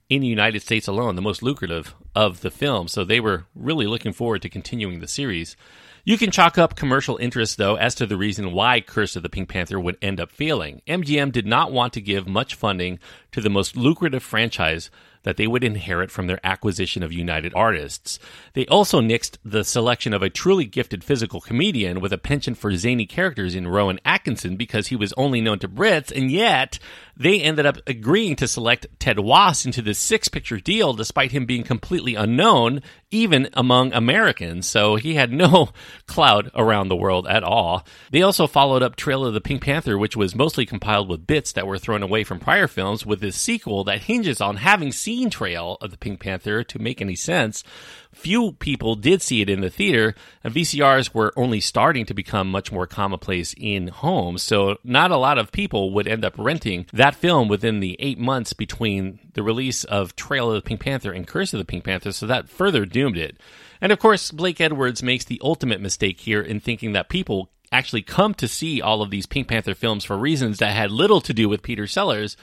in 0.10 0.22
the 0.22 0.28
United 0.28 0.62
States 0.62 0.88
alone, 0.88 1.16
the 1.16 1.22
most 1.22 1.44
lucrative 1.44 1.96
of 2.16 2.42
the 2.42 2.52
film. 2.52 2.88
So 2.88 3.04
they 3.04 3.20
were 3.20 3.46
really 3.56 3.88
looking 3.88 4.14
forward 4.14 4.42
to 4.44 4.50
continuing 4.50 5.00
the 5.00 5.08
series. 5.08 5.56
You 6.04 6.18
can 6.18 6.32
chalk 6.32 6.58
up 6.58 6.76
commercial 6.76 7.18
interest, 7.18 7.58
though, 7.58 7.76
as 7.76 7.94
to 7.96 8.06
the 8.06 8.18
reason 8.18 8.54
why 8.54 8.82
Curse 8.82 9.16
of 9.16 9.24
the 9.24 9.30
Pink 9.30 9.50
Panther 9.50 9.80
would 9.80 9.98
end 10.02 10.20
up 10.20 10.32
failing. 10.32 10.82
MGM 10.88 11.32
did 11.32 11.46
not 11.46 11.72
want 11.72 11.94
to 11.94 12.02
give 12.02 12.28
much 12.28 12.56
funding 12.56 13.00
to 13.32 13.42
the 13.42 13.50
most 13.50 13.78
lucrative 13.78 14.24
franchise 14.24 14.90
that 15.24 15.38
they 15.38 15.48
would 15.48 15.64
inherit 15.64 16.12
from 16.12 16.28
their 16.28 16.40
acquisition 16.44 17.04
of 17.04 17.12
United 17.12 17.54
Artists. 17.56 18.20
They 18.54 18.66
also 18.68 19.02
nixed 19.02 19.38
the 19.44 19.64
selection 19.64 20.14
of 20.14 20.22
a 20.22 20.30
truly 20.30 20.66
gifted 20.66 21.04
physical 21.04 21.42
comedian 21.42 22.00
with 22.00 22.14
a 22.14 22.18
penchant 22.18 22.58
for 22.58 22.76
zany 22.76 23.06
characters 23.06 23.56
in 23.56 23.68
Rowan 23.68 24.00
Atkinson 24.04 24.56
because 24.56 24.88
he 24.88 24.96
was 24.96 25.14
only 25.14 25.42
known 25.42 25.60
to 25.60 25.68
Brits, 25.68 26.12
and 26.16 26.32
yet 26.32 26.80
they 27.16 27.42
ended 27.42 27.66
up 27.66 27.78
agreeing 27.86 28.36
to 28.38 28.48
select 28.48 28.88
Ted 28.98 29.20
Wass 29.20 29.66
into 29.66 29.82
the 29.82 29.94
six 29.94 30.28
picture 30.28 30.60
deal 30.60 30.94
despite 30.94 31.32
him 31.32 31.46
being 31.46 31.64
completely 31.64 32.16
unknown, 32.16 32.82
even 33.12 33.50
among 33.54 33.94
Americans. 33.94 34.68
So 34.68 34.96
he 34.96 35.16
had 35.16 35.32
no 35.32 35.70
clout 36.08 36.50
around 36.56 36.88
the 36.88 36.96
world 36.96 37.28
at 37.28 37.44
all. 37.44 37.86
They 38.12 38.22
also 38.22 38.48
followed 38.48 38.82
up 38.82 38.96
Trail 38.96 39.26
of 39.26 39.34
the 39.34 39.42
Pink 39.42 39.62
Panther, 39.64 39.98
which 39.98 40.18
was 40.18 40.36
mostly 40.36 40.66
compiled 40.66 41.10
with 41.10 41.28
bits 41.28 41.52
that 41.54 41.68
were 41.68 41.78
thrown 41.78 42.02
away 42.02 42.24
from 42.24 42.40
prior 42.40 42.68
films, 42.68 43.06
with 43.06 43.20
this 43.20 43.36
sequel 43.36 43.84
that 43.84 44.04
hinges 44.04 44.42
on 44.42 44.58
having 44.58 44.92
seen 44.92 45.11
Trail 45.30 45.78
of 45.82 45.92
the 45.92 45.98
Pink 45.98 46.20
Panther 46.20 46.64
to 46.64 46.80
make 46.80 47.02
any 47.02 47.16
sense. 47.16 47.64
Few 48.12 48.54
people 48.54 48.96
did 48.96 49.22
see 49.22 49.42
it 49.42 49.50
in 49.50 49.62
the 49.62 49.70
theater, 49.70 50.16
and 50.44 50.54
VCRs 50.54 51.14
were 51.14 51.34
only 51.36 51.60
starting 51.60 52.06
to 52.06 52.14
become 52.14 52.50
much 52.50 52.72
more 52.72 52.88
commonplace 52.88 53.54
in 53.58 53.88
homes. 53.88 54.42
So, 54.42 54.78
not 54.84 55.12
a 55.12 55.18
lot 55.18 55.38
of 55.38 55.52
people 55.52 55.94
would 55.94 56.08
end 56.08 56.26
up 56.26 56.36
renting 56.38 56.86
that 56.94 57.16
film 57.16 57.48
within 57.48 57.80
the 57.80 57.96
eight 58.00 58.20
months 58.20 58.54
between 58.54 59.20
the 59.34 59.44
release 59.44 59.84
of 59.84 60.16
Trail 60.16 60.50
of 60.50 60.56
the 60.56 60.68
Pink 60.68 60.82
Panther 60.82 61.12
and 61.12 61.28
Curse 61.28 61.54
of 61.54 61.60
the 61.60 61.66
Pink 61.66 61.84
Panther. 61.84 62.12
So, 62.12 62.28
that 62.28 62.50
further 62.50 62.86
doomed 62.86 63.18
it. 63.18 63.38
And 63.80 63.92
of 63.92 64.00
course, 64.00 64.32
Blake 64.32 64.62
Edwards 64.62 65.02
makes 65.02 65.26
the 65.26 65.42
ultimate 65.44 65.82
mistake 65.82 66.20
here 66.20 66.42
in 66.42 66.60
thinking 66.60 66.94
that 66.94 67.10
people 67.10 67.50
actually 67.72 68.02
come 68.02 68.34
to 68.36 68.48
see 68.48 68.82
all 68.82 69.02
of 69.02 69.10
these 69.10 69.26
Pink 69.26 69.48
Panther 69.48 69.74
films 69.74 70.04
for 70.04 70.18
reasons 70.18 70.58
that 70.58 70.76
had 70.76 70.92
little 70.92 71.22
to 71.22 71.34
do 71.34 71.48
with 71.48 71.64
Peter 71.64 71.88
Sellers, 71.88 72.36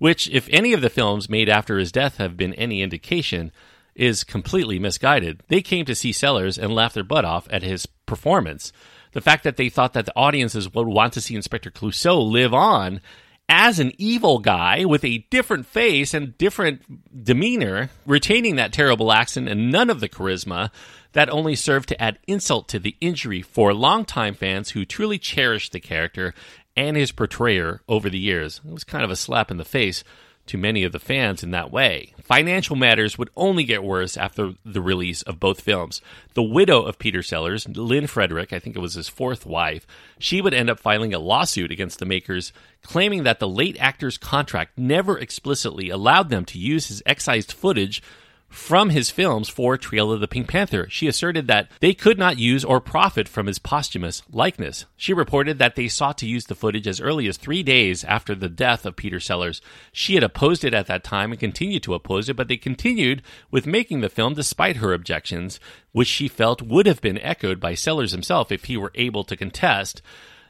which, 0.00 0.28
if 0.30 0.48
any 0.50 0.72
of 0.72 0.80
the 0.80 0.88
films 0.88 1.28
made 1.28 1.50
after 1.50 1.78
his 1.78 1.92
death 1.92 2.16
have 2.16 2.34
been 2.34 2.54
any 2.54 2.80
indication, 2.80 3.52
is 3.94 4.24
completely 4.24 4.78
misguided. 4.78 5.42
They 5.48 5.60
came 5.60 5.84
to 5.84 5.94
see 5.94 6.10
Sellers 6.10 6.58
and 6.58 6.74
laughed 6.74 6.94
their 6.94 7.04
butt 7.04 7.26
off 7.26 7.46
at 7.50 7.62
his 7.62 7.84
performance. 8.06 8.72
The 9.12 9.20
fact 9.20 9.44
that 9.44 9.58
they 9.58 9.68
thought 9.68 9.92
that 9.92 10.06
the 10.06 10.16
audiences 10.16 10.72
would 10.72 10.86
want 10.86 11.12
to 11.12 11.20
see 11.20 11.36
Inspector 11.36 11.70
Clouseau 11.72 12.18
live 12.18 12.54
on 12.54 13.02
as 13.46 13.78
an 13.78 13.92
evil 13.98 14.38
guy 14.38 14.86
with 14.86 15.04
a 15.04 15.26
different 15.30 15.66
face 15.66 16.14
and 16.14 16.38
different 16.38 17.24
demeanor, 17.24 17.90
retaining 18.06 18.56
that 18.56 18.72
terrible 18.72 19.12
accent 19.12 19.48
and 19.48 19.70
none 19.70 19.90
of 19.90 20.00
the 20.00 20.08
charisma, 20.08 20.70
that 21.12 21.28
only 21.28 21.56
served 21.56 21.88
to 21.88 22.00
add 22.00 22.18
insult 22.26 22.68
to 22.68 22.78
the 22.78 22.96
injury 23.02 23.42
for 23.42 23.74
longtime 23.74 24.34
fans 24.34 24.70
who 24.70 24.84
truly 24.86 25.18
cherished 25.18 25.72
the 25.72 25.80
character 25.80 26.32
and 26.76 26.96
his 26.96 27.12
portrayer 27.12 27.80
over 27.88 28.08
the 28.08 28.18
years. 28.18 28.60
It 28.66 28.72
was 28.72 28.84
kind 28.84 29.04
of 29.04 29.10
a 29.10 29.16
slap 29.16 29.50
in 29.50 29.56
the 29.56 29.64
face 29.64 30.04
to 30.46 30.58
many 30.58 30.82
of 30.82 30.90
the 30.90 30.98
fans 30.98 31.44
in 31.44 31.52
that 31.52 31.70
way. 31.70 32.12
Financial 32.22 32.74
matters 32.74 33.16
would 33.16 33.30
only 33.36 33.62
get 33.62 33.84
worse 33.84 34.16
after 34.16 34.54
the 34.64 34.80
release 34.80 35.22
of 35.22 35.38
both 35.38 35.60
films. 35.60 36.00
The 36.34 36.42
widow 36.42 36.82
of 36.82 36.98
Peter 36.98 37.22
Sellers, 37.22 37.68
Lynn 37.68 38.08
Frederick, 38.08 38.52
I 38.52 38.58
think 38.58 38.74
it 38.74 38.80
was 38.80 38.94
his 38.94 39.08
fourth 39.08 39.46
wife, 39.46 39.86
she 40.18 40.40
would 40.40 40.54
end 40.54 40.68
up 40.68 40.80
filing 40.80 41.14
a 41.14 41.20
lawsuit 41.20 41.70
against 41.70 42.00
the 42.00 42.06
makers, 42.06 42.52
claiming 42.82 43.22
that 43.22 43.38
the 43.38 43.48
late 43.48 43.76
actor's 43.78 44.18
contract 44.18 44.76
never 44.76 45.16
explicitly 45.16 45.88
allowed 45.88 46.30
them 46.30 46.44
to 46.46 46.58
use 46.58 46.88
his 46.88 47.02
excised 47.06 47.52
footage 47.52 48.02
from 48.50 48.90
his 48.90 49.10
films 49.10 49.48
for 49.48 49.78
Trail 49.78 50.10
of 50.10 50.20
the 50.20 50.28
Pink 50.28 50.48
Panther. 50.48 50.88
She 50.90 51.06
asserted 51.06 51.46
that 51.46 51.70
they 51.78 51.94
could 51.94 52.18
not 52.18 52.36
use 52.36 52.64
or 52.64 52.80
profit 52.80 53.28
from 53.28 53.46
his 53.46 53.60
posthumous 53.60 54.22
likeness. 54.30 54.86
She 54.96 55.14
reported 55.14 55.58
that 55.58 55.76
they 55.76 55.86
sought 55.86 56.18
to 56.18 56.26
use 56.26 56.46
the 56.46 56.56
footage 56.56 56.88
as 56.88 57.00
early 57.00 57.28
as 57.28 57.36
three 57.36 57.62
days 57.62 58.02
after 58.02 58.34
the 58.34 58.48
death 58.48 58.84
of 58.84 58.96
Peter 58.96 59.20
Sellers. 59.20 59.62
She 59.92 60.16
had 60.16 60.24
opposed 60.24 60.64
it 60.64 60.74
at 60.74 60.86
that 60.88 61.04
time 61.04 61.30
and 61.30 61.38
continued 61.38 61.84
to 61.84 61.94
oppose 61.94 62.28
it, 62.28 62.36
but 62.36 62.48
they 62.48 62.56
continued 62.56 63.22
with 63.52 63.66
making 63.66 64.00
the 64.00 64.08
film 64.08 64.34
despite 64.34 64.76
her 64.76 64.92
objections, 64.92 65.60
which 65.92 66.08
she 66.08 66.26
felt 66.26 66.60
would 66.60 66.86
have 66.86 67.00
been 67.00 67.18
echoed 67.18 67.60
by 67.60 67.74
Sellers 67.74 68.10
himself 68.10 68.50
if 68.50 68.64
he 68.64 68.76
were 68.76 68.92
able 68.96 69.22
to 69.24 69.36
contest. 69.36 70.02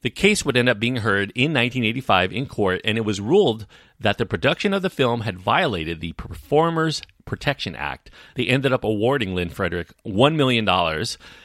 The 0.02 0.10
case 0.10 0.44
would 0.46 0.56
end 0.56 0.70
up 0.70 0.80
being 0.80 0.96
heard 0.96 1.30
in 1.34 1.52
1985 1.52 2.32
in 2.32 2.46
court, 2.46 2.80
and 2.84 2.96
it 2.96 3.04
was 3.04 3.20
ruled 3.20 3.66
that 4.00 4.16
the 4.16 4.24
production 4.24 4.72
of 4.72 4.80
the 4.80 4.88
film 4.88 5.20
had 5.20 5.38
violated 5.38 6.00
the 6.00 6.12
Performers 6.12 7.02
Protection 7.30 7.76
Act. 7.76 8.10
They 8.34 8.46
ended 8.46 8.72
up 8.72 8.82
awarding 8.82 9.34
Lynn 9.34 9.50
Frederick 9.50 9.94
$1 10.04 10.34
million. 10.34 10.68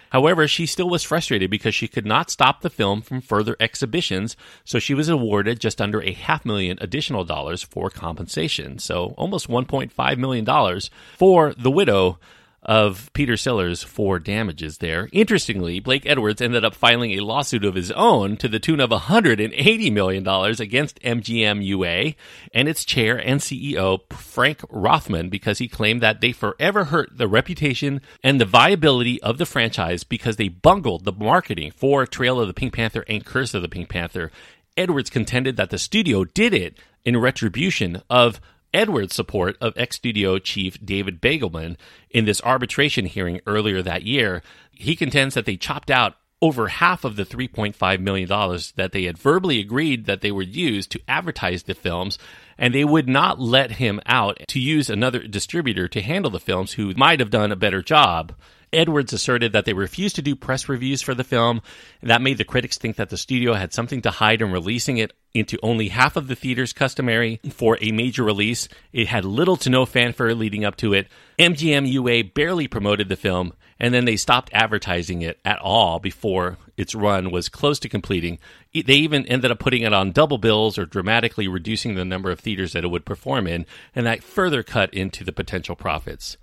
However, 0.10 0.48
she 0.48 0.66
still 0.66 0.90
was 0.90 1.04
frustrated 1.04 1.52
because 1.52 1.76
she 1.76 1.88
could 1.88 2.08
not 2.08 2.32
stop 2.32 2.62
the 2.62 2.72
film 2.72 3.02
from 3.04 3.22
further 3.22 3.56
exhibitions, 3.60 4.36
so 4.64 4.80
she 4.80 4.96
was 4.96 5.10
awarded 5.10 5.60
just 5.60 5.80
under 5.80 6.02
a 6.02 6.12
half 6.12 6.44
million 6.44 6.80
additional 6.82 7.24
dollars 7.24 7.62
for 7.62 7.92
compensation. 7.92 8.80
So 8.80 9.14
almost 9.18 9.48
$1.5 9.48 10.18
million 10.18 10.82
for 11.18 11.54
the 11.54 11.72
widow 11.72 12.18
of 12.66 13.12
Peter 13.14 13.38
Sellers 13.38 13.84
for 13.84 14.18
damages 14.18 14.80
there. 14.80 15.08
Interestingly, 15.12 15.80
Blake 15.80 16.06
Edwards 16.06 16.42
ended 16.42 16.66
up 16.66 16.74
filing 16.74 17.12
a 17.12 17.24
lawsuit 17.24 17.64
of 17.64 17.76
his 17.76 17.92
own 17.92 18.38
to 18.38 18.48
the 18.48 18.60
tune 18.60 18.80
of 18.80 18.90
$180 18.90 19.94
million 19.94 20.28
against 20.28 21.00
MGM 21.02 21.64
UA 21.64 22.16
and 22.54 22.68
its 22.68 22.84
chair 22.84 23.18
and 23.18 23.40
CEO, 23.40 24.02
Frank 24.12 24.62
Rothman, 24.70 25.30
because 25.30 25.60
he 25.60 25.68
claimed 25.68 26.02
that 26.02 26.22
they 26.22 26.32
forever 26.32 26.86
hurt 26.86 27.16
the 27.16 27.28
reputation 27.28 28.02
and 28.24 28.42
the 28.42 28.46
viability 28.46 29.22
of 29.22 29.38
the 29.38 29.46
franchise 29.46 30.04
because 30.04 30.38
they 30.38 30.50
bungled 30.50 31.06
the 31.06 31.14
marketing 31.14 31.72
for 31.72 32.08
Trail 32.08 32.42
of 32.42 32.48
the 32.48 32.54
Pink 32.54 32.74
Panther 32.74 33.06
and 33.08 33.24
Curse 33.24 33.54
of 33.54 33.62
the 33.62 33.70
Pink 33.70 33.90
Panther. 33.90 34.32
Edwards 34.76 35.10
contended 35.10 35.56
that 35.58 35.70
the 35.70 35.78
studio 35.78 36.26
did 36.26 36.54
it 36.54 36.78
in 37.06 37.16
retribution 37.16 38.02
of 38.10 38.42
Edwards' 38.76 39.16
support 39.16 39.58
of 39.62 39.74
ex 39.78 39.96
studio 39.96 40.38
chief 40.38 40.78
David 40.84 41.22
Begelman 41.22 41.78
in 42.12 42.26
this 42.26 42.42
arbitration 42.42 43.06
hearing 43.06 43.40
earlier 43.48 43.82
that 43.82 44.04
year. 44.04 44.44
He 44.72 44.96
contends 44.96 45.34
that 45.34 45.46
they 45.46 45.56
chopped 45.56 45.90
out 45.90 46.16
over 46.42 46.68
half 46.68 47.06
of 47.06 47.16
the 47.16 47.26
$3.5 47.26 48.00
million 48.02 48.28
that 48.76 48.92
they 48.92 49.04
had 49.06 49.18
verbally 49.18 49.60
agreed 49.60 50.06
that 50.06 50.22
they 50.22 50.32
would 50.32 50.54
use 50.54 50.86
to 50.86 51.00
advertise 51.08 51.64
the 51.64 51.74
films, 51.74 52.20
and 52.58 52.76
they 52.76 52.84
would 52.84 53.08
not 53.08 53.40
let 53.40 53.72
him 53.72 54.02
out 54.06 54.38
to 54.48 54.60
use 54.60 54.90
another 54.90 55.26
distributor 55.26 55.88
to 55.88 56.02
handle 56.02 56.30
the 56.30 56.40
films 56.40 56.74
who 56.74 56.94
might 56.96 57.20
have 57.22 57.30
done 57.30 57.52
a 57.52 57.56
better 57.56 57.82
job. 57.82 58.36
Edwards 58.76 59.14
asserted 59.14 59.54
that 59.54 59.66
they 59.66 59.74
refused 59.74 60.16
to 60.18 60.22
do 60.22 60.36
press 60.36 60.70
reviews 60.70 61.02
for 61.02 61.16
the 61.16 61.24
film. 61.24 61.62
That 62.04 62.22
made 62.22 62.38
the 62.38 62.44
critics 62.44 62.78
think 62.78 62.98
that 62.98 63.10
the 63.10 63.18
studio 63.18 63.54
had 63.54 63.74
something 63.74 64.02
to 64.04 64.12
hide 64.12 64.42
in 64.42 64.52
releasing 64.52 64.98
it 64.98 65.14
into 65.34 65.58
only 65.62 65.90
half 65.90 66.16
of 66.16 66.28
the 66.28 66.36
theaters 66.36 66.74
customary 66.74 67.40
for 67.52 67.78
a 67.82 67.92
major 67.92 68.24
release. 68.24 68.68
It 68.94 69.08
had 69.08 69.26
little 69.26 69.58
to 69.58 69.70
no 69.70 69.86
fanfare 69.86 70.34
leading 70.36 70.64
up 70.64 70.76
to 70.78 70.94
it. 70.94 71.08
MGM 71.38 71.88
UA 71.90 72.26
barely 72.36 72.68
promoted 72.68 73.10
the 73.10 73.16
film, 73.16 73.54
and 73.80 73.94
then 73.94 74.06
they 74.06 74.16
stopped 74.16 74.50
advertising 74.54 75.22
it 75.22 75.40
at 75.44 75.60
all 75.60 76.00
before 76.00 76.58
its 76.78 76.96
run 76.96 77.32
was 77.32 77.50
close 77.50 77.80
to 77.80 77.90
completing. 77.90 78.40
They 78.74 78.96
even 78.96 79.26
ended 79.28 79.52
up 79.52 79.60
putting 79.60 79.84
it 79.84 79.94
on 79.94 80.12
double 80.12 80.38
bills 80.38 80.78
or 80.78 80.86
dramatically 80.86 81.48
reducing 81.48 81.96
the 81.96 82.06
number 82.06 82.32
of 82.32 82.40
theaters 82.40 82.74
that 82.74 82.84
it 82.84 82.90
would 82.90 83.06
perform 83.06 83.48
in, 83.48 83.66
and 83.94 84.06
that 84.06 84.24
further 84.24 84.64
cut 84.64 84.94
into 84.94 85.24
the 85.24 85.34
potential 85.34 85.76
profits. 85.76 86.38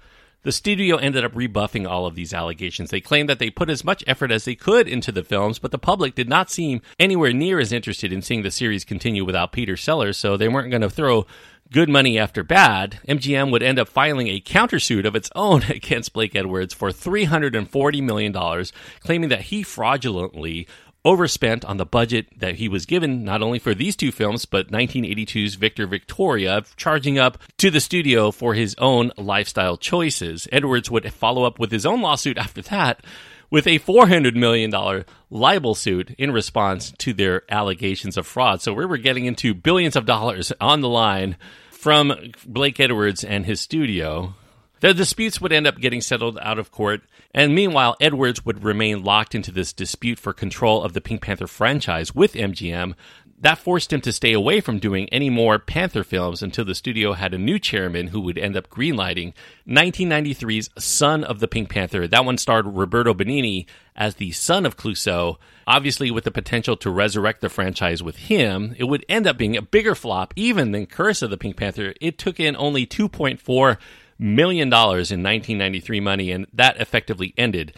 The 0.45 0.53
studio 0.53 0.97
ended 0.97 1.25
up 1.25 1.37
rebuffing 1.37 1.87
all 1.87 2.05
of 2.05 2.17
these 2.17 2.35
allegations. 2.35 2.91
They 2.91 3.01
claimed 3.01 3.29
that 3.29 3.39
they 3.39 3.49
put 3.51 3.71
as 3.71 3.85
much 3.85 4.03
effort 4.07 4.33
as 4.33 4.45
they 4.45 4.57
could 4.57 4.89
into 4.89 5.13
the 5.13 5.23
films, 5.23 5.61
but 5.61 5.71
the 5.71 5.79
public 5.79 6.17
did 6.17 6.29
not 6.29 6.51
seem 6.51 6.83
anywhere 6.99 7.33
near 7.33 7.61
as 7.61 7.73
interested 7.73 8.13
in 8.13 8.23
seeing 8.23 8.43
the 8.43 8.51
series 8.51 8.85
continue 8.85 9.25
without 9.25 9.53
Peter 9.53 9.77
Sellers, 9.77 10.17
so 10.17 10.37
they 10.37 10.49
weren't 10.49 10.71
going 10.71 10.83
to 10.83 10.91
throw 10.91 11.27
good 11.73 11.89
money 11.89 12.19
after 12.19 12.43
bad, 12.43 13.01
MGM 13.09 13.51
would 13.51 13.63
end 13.63 13.79
up 13.79 13.89
filing 13.89 14.29
a 14.29 14.41
countersuit 14.41 15.07
of 15.07 15.17
its 15.17 15.31
own 15.35 15.63
against 15.69 16.13
Blake 16.13 16.37
Edwards 16.37 16.75
for 16.75 16.91
$340 16.91 18.03
million, 18.03 18.65
claiming 19.01 19.31
that 19.31 19.43
he 19.43 19.63
fraudulently 19.63 20.69
overspent 21.05 21.65
on 21.65 21.77
the 21.79 21.87
budget 21.87 22.27
that 22.39 22.57
he 22.57 22.69
was 22.69 22.87
given 22.87 23.25
not 23.25 23.43
only 23.43 23.59
for 23.59 23.75
these 23.75 23.97
two 23.97 24.13
films 24.13 24.45
but 24.45 24.71
1982's 24.71 25.57
Victor 25.57 25.87
Victoria 25.87 26.63
charging 26.77 27.19
up 27.19 27.39
to 27.59 27.71
the 27.71 27.81
studio 27.81 28.31
for 28.31 28.55
his 28.55 28.75
own 28.79 29.11
lifestyle 29.17 29.77
choices. 29.77 30.47
Edwards 30.53 30.91
would 30.91 31.13
follow 31.13 31.45
up 31.45 31.59
with 31.59 31.73
his 31.73 31.85
own 31.85 32.01
lawsuit 32.01 32.39
after 32.39 32.63
that 32.63 33.05
with 33.51 33.67
a 33.67 33.79
$400 33.81 34.35
million 34.35 35.05
libel 35.29 35.75
suit 35.75 36.11
in 36.17 36.31
response 36.31 36.93
to 36.99 37.13
their 37.13 37.43
allegations 37.51 38.17
of 38.17 38.27
fraud. 38.27 38.63
So 38.63 38.73
we 38.73 38.87
were 38.87 38.97
getting 38.97 39.27
into 39.27 39.53
billions 39.53 39.95
of 39.95 40.07
dollars 40.07 40.53
on 40.59 40.81
the 40.81 40.89
line 40.89 41.37
from 41.71 42.15
Blake 42.47 42.81
Edwards 42.81 43.25
and 43.25 43.45
his 43.45 43.61
studio. 43.61 44.35
The 44.83 44.93
disputes 44.93 45.41
would 45.41 45.53
end 45.53 45.69
up 45.69 45.79
getting 45.79 46.01
settled 46.01 46.41
out 46.43 46.59
of 46.59 46.73
court, 46.73 47.03
and 47.33 47.55
meanwhile, 47.55 47.95
Edwards 48.01 48.45
would 48.45 48.65
remain 48.65 49.05
locked 49.05 49.33
into 49.33 49.53
this 49.53 49.73
dispute 49.73 50.19
for 50.19 50.33
control 50.33 50.83
of 50.83 50.93
the 50.93 51.01
Pink 51.01 51.23
Panther 51.23 51.47
franchise 51.47 52.17
with 52.17 52.35
MGM. 52.35 52.95
That 53.39 53.59
forced 53.59 53.93
him 53.93 54.01
to 54.01 54.13
stay 54.13 54.33
away 54.33 54.61
from 54.61 54.81
doing 54.81 55.09
any 55.11 55.31
more 55.31 55.61
Panther 55.61 56.03
films 56.03 56.43
until 56.43 56.65
the 56.65 56.75
studio 56.75 57.13
had 57.13 57.33
a 57.33 57.39
new 57.39 57.61
chairman 57.61 58.09
who 58.09 58.21
would 58.23 58.39
end 58.39 58.57
up 58.57 58.71
greenlighting 58.71 59.35
1993's 59.69 60.71
Son 60.77 61.23
of 61.23 61.39
the 61.39 61.47
Pink 61.47 61.69
Panther. 61.69 62.09
That 62.09 62.25
one 62.25 62.37
starred 62.37 62.67
Roberto 62.67 63.15
Benigni 63.15 63.67
as 63.95 64.17
the 64.17 64.33
son 64.33 64.67
of 64.67 64.77
Clouseau. 64.77 65.37
Obviously, 65.65 66.11
with 66.11 66.25
the 66.25 66.31
potential 66.33 66.77
to 66.79 66.91
resurrect 66.91 67.41
the 67.41 67.49
franchise 67.49 68.03
with 68.03 68.17
him, 68.17 68.75
it 68.79 68.85
would 68.85 69.05
end 69.09 69.29
up 69.29 69.39
being 69.39 69.57
a 69.57 69.63
bigger 69.63 69.95
flop 69.95 70.35
even 70.35 70.73
than 70.73 70.87
Curse 70.87 71.23
of 71.23 71.31
the 71.31 71.37
Pink 71.37 71.57
Panther. 71.57 71.95
It 72.01 72.19
took 72.19 72.41
in 72.41 72.57
only 72.57 72.85
2.4 72.85 73.79
million 74.23 74.71
dollars 74.71 75.11
in 75.11 75.23
1993 75.23 76.01
money, 76.01 76.31
and 76.31 76.47
that 76.53 76.81
effectively 76.81 77.35
ended 77.37 77.75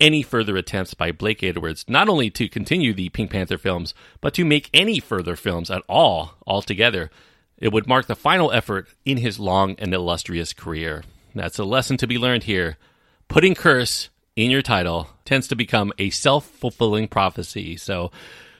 any 0.00 0.22
further 0.22 0.56
attempts 0.56 0.94
by 0.94 1.12
Blake 1.12 1.42
Edwards 1.42 1.84
not 1.88 2.08
only 2.08 2.30
to 2.30 2.48
continue 2.48 2.94
the 2.94 3.08
Pink 3.08 3.30
Panther 3.30 3.58
films, 3.58 3.94
but 4.20 4.32
to 4.34 4.44
make 4.44 4.70
any 4.72 5.00
further 5.00 5.36
films 5.36 5.70
at 5.70 5.82
all 5.88 6.34
altogether. 6.46 7.10
It 7.56 7.72
would 7.72 7.88
mark 7.88 8.06
the 8.06 8.14
final 8.14 8.52
effort 8.52 8.88
in 9.04 9.16
his 9.16 9.40
long 9.40 9.74
and 9.78 9.92
illustrious 9.92 10.52
career. 10.52 11.02
That's 11.34 11.58
a 11.58 11.64
lesson 11.64 11.96
to 11.98 12.06
be 12.06 12.18
learned 12.18 12.44
here. 12.44 12.78
Putting 13.26 13.54
curse 13.54 14.08
in 14.36 14.50
your 14.50 14.62
title 14.62 15.08
tends 15.24 15.48
to 15.48 15.56
become 15.56 15.92
a 15.98 16.10
self 16.10 16.46
fulfilling 16.46 17.08
prophecy. 17.08 17.76
So, 17.76 18.12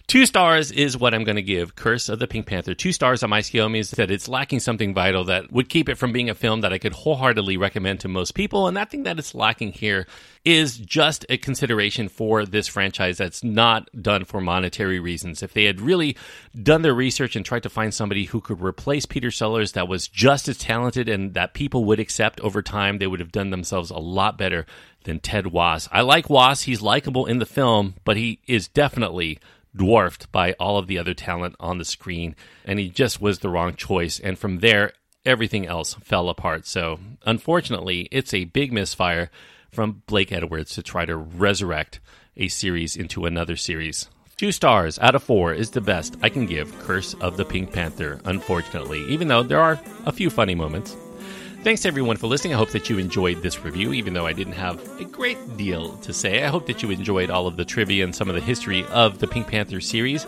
Two 0.08 0.24
stars 0.24 0.72
is 0.72 0.96
what 0.96 1.12
I'm 1.12 1.22
going 1.22 1.36
to 1.36 1.42
give 1.42 1.76
Curse 1.76 2.08
of 2.08 2.18
the 2.18 2.26
Pink 2.26 2.46
Panther. 2.46 2.72
Two 2.72 2.92
stars 2.92 3.22
on 3.22 3.28
my 3.28 3.42
scale 3.42 3.68
means 3.68 3.90
that 3.90 4.10
it's 4.10 4.26
lacking 4.26 4.60
something 4.60 4.94
vital 4.94 5.24
that 5.24 5.52
would 5.52 5.68
keep 5.68 5.86
it 5.86 5.96
from 5.96 6.12
being 6.12 6.30
a 6.30 6.34
film 6.34 6.62
that 6.62 6.72
I 6.72 6.78
could 6.78 6.94
wholeheartedly 6.94 7.58
recommend 7.58 8.00
to 8.00 8.08
most 8.08 8.34
people. 8.34 8.66
And 8.66 8.74
that 8.78 8.90
thing 8.90 9.02
that 9.02 9.18
it's 9.18 9.34
lacking 9.34 9.72
here 9.72 10.06
is 10.46 10.78
just 10.78 11.26
a 11.28 11.36
consideration 11.36 12.08
for 12.08 12.46
this 12.46 12.66
franchise 12.66 13.18
that's 13.18 13.44
not 13.44 13.90
done 14.00 14.24
for 14.24 14.40
monetary 14.40 14.98
reasons. 14.98 15.42
If 15.42 15.52
they 15.52 15.64
had 15.64 15.78
really 15.78 16.16
done 16.62 16.80
their 16.80 16.94
research 16.94 17.36
and 17.36 17.44
tried 17.44 17.64
to 17.64 17.68
find 17.68 17.92
somebody 17.92 18.24
who 18.24 18.40
could 18.40 18.62
replace 18.62 19.04
Peter 19.04 19.30
Sellers 19.30 19.72
that 19.72 19.88
was 19.88 20.08
just 20.08 20.48
as 20.48 20.56
talented 20.56 21.10
and 21.10 21.34
that 21.34 21.52
people 21.52 21.84
would 21.84 22.00
accept 22.00 22.40
over 22.40 22.62
time, 22.62 22.96
they 22.96 23.06
would 23.06 23.20
have 23.20 23.30
done 23.30 23.50
themselves 23.50 23.90
a 23.90 23.98
lot 23.98 24.38
better 24.38 24.64
than 25.04 25.20
Ted 25.20 25.48
Wass. 25.48 25.86
I 25.92 26.00
like 26.00 26.30
Wass. 26.30 26.62
He's 26.62 26.80
likable 26.80 27.26
in 27.26 27.40
the 27.40 27.46
film, 27.46 27.96
but 28.04 28.16
he 28.16 28.40
is 28.46 28.68
definitely 28.68 29.38
dwarfed 29.74 30.30
by 30.32 30.52
all 30.54 30.78
of 30.78 30.86
the 30.86 30.98
other 30.98 31.14
talent 31.14 31.54
on 31.60 31.78
the 31.78 31.84
screen, 31.84 32.34
and 32.64 32.78
he 32.78 32.88
just 32.88 33.20
was 33.20 33.38
the 33.38 33.48
wrong 33.48 33.74
choice. 33.74 34.18
And 34.18 34.38
from 34.38 34.58
there, 34.58 34.92
everything 35.24 35.66
else 35.66 35.94
fell 35.94 36.28
apart. 36.28 36.66
So, 36.66 36.98
unfortunately, 37.24 38.08
it's 38.10 38.34
a 38.34 38.44
big 38.44 38.72
misfire 38.72 39.30
from 39.70 40.02
Blake 40.06 40.32
Edwards 40.32 40.74
to 40.74 40.82
try 40.82 41.04
to 41.04 41.16
resurrect 41.16 42.00
a 42.36 42.48
series 42.48 42.96
into 42.96 43.26
another 43.26 43.56
series. 43.56 44.08
Two 44.36 44.52
stars 44.52 44.98
out 45.00 45.16
of 45.16 45.22
four 45.22 45.52
is 45.52 45.72
the 45.72 45.80
best 45.80 46.16
I 46.22 46.28
can 46.28 46.46
give 46.46 46.76
Curse 46.78 47.14
of 47.14 47.36
the 47.36 47.44
Pink 47.44 47.72
Panther, 47.72 48.20
unfortunately, 48.24 49.04
even 49.08 49.26
though 49.26 49.42
there 49.42 49.60
are 49.60 49.80
a 50.06 50.12
few 50.12 50.30
funny 50.30 50.54
moments. 50.54 50.96
Thanks 51.62 51.84
everyone 51.84 52.16
for 52.16 52.28
listening. 52.28 52.54
I 52.54 52.56
hope 52.56 52.70
that 52.70 52.88
you 52.88 52.98
enjoyed 52.98 53.42
this 53.42 53.64
review, 53.64 53.92
even 53.92 54.14
though 54.14 54.26
I 54.26 54.32
didn't 54.32 54.52
have 54.52 54.80
a 55.00 55.04
great 55.04 55.56
deal 55.56 55.96
to 55.98 56.12
say. 56.12 56.44
I 56.44 56.46
hope 56.46 56.66
that 56.66 56.84
you 56.84 56.90
enjoyed 56.90 57.30
all 57.30 57.48
of 57.48 57.56
the 57.56 57.64
trivia 57.64 58.04
and 58.04 58.14
some 58.14 58.28
of 58.28 58.36
the 58.36 58.40
history 58.40 58.84
of 58.86 59.18
the 59.18 59.26
Pink 59.26 59.48
Panther 59.48 59.80
series. 59.80 60.24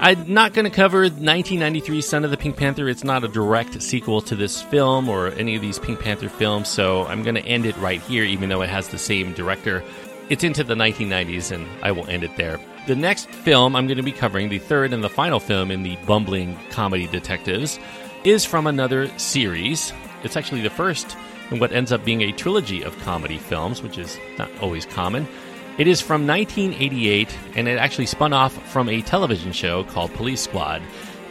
I'm 0.00 0.34
not 0.34 0.52
going 0.52 0.64
to 0.64 0.72
cover 0.72 1.02
1993 1.02 2.00
Son 2.00 2.24
of 2.24 2.32
the 2.32 2.36
Pink 2.36 2.56
Panther. 2.56 2.88
It's 2.88 3.04
not 3.04 3.22
a 3.22 3.28
direct 3.28 3.80
sequel 3.82 4.20
to 4.22 4.34
this 4.34 4.62
film 4.62 5.08
or 5.08 5.28
any 5.28 5.54
of 5.54 5.62
these 5.62 5.78
Pink 5.78 6.00
Panther 6.00 6.28
films, 6.28 6.68
so 6.68 7.06
I'm 7.06 7.22
going 7.22 7.36
to 7.36 7.46
end 7.46 7.66
it 7.66 7.76
right 7.76 8.00
here, 8.02 8.24
even 8.24 8.48
though 8.48 8.62
it 8.62 8.68
has 8.68 8.88
the 8.88 8.98
same 8.98 9.32
director. 9.32 9.84
It's 10.28 10.42
into 10.42 10.64
the 10.64 10.74
1990s, 10.74 11.52
and 11.52 11.68
I 11.84 11.92
will 11.92 12.06
end 12.08 12.24
it 12.24 12.36
there. 12.36 12.58
The 12.88 12.96
next 12.96 13.30
film 13.30 13.76
I'm 13.76 13.86
going 13.86 13.98
to 13.98 14.02
be 14.02 14.12
covering, 14.12 14.48
the 14.48 14.58
third 14.58 14.92
and 14.92 15.04
the 15.04 15.08
final 15.08 15.38
film 15.38 15.70
in 15.70 15.84
the 15.84 15.96
bumbling 16.04 16.58
comedy 16.70 17.06
detectives, 17.06 17.78
is 18.24 18.44
from 18.44 18.66
another 18.66 19.06
series. 19.18 19.92
It's 20.24 20.36
actually 20.36 20.62
the 20.62 20.70
first 20.70 21.16
in 21.50 21.58
what 21.58 21.72
ends 21.72 21.92
up 21.92 22.04
being 22.04 22.22
a 22.22 22.32
trilogy 22.32 22.82
of 22.82 22.98
comedy 23.00 23.38
films, 23.38 23.82
which 23.82 23.98
is 23.98 24.18
not 24.38 24.50
always 24.60 24.86
common. 24.86 25.28
It 25.76 25.86
is 25.86 26.00
from 26.00 26.26
1988, 26.26 27.36
and 27.56 27.68
it 27.68 27.78
actually 27.78 28.06
spun 28.06 28.32
off 28.32 28.52
from 28.70 28.88
a 28.88 29.02
television 29.02 29.52
show 29.52 29.84
called 29.84 30.14
Police 30.14 30.40
Squad. 30.40 30.82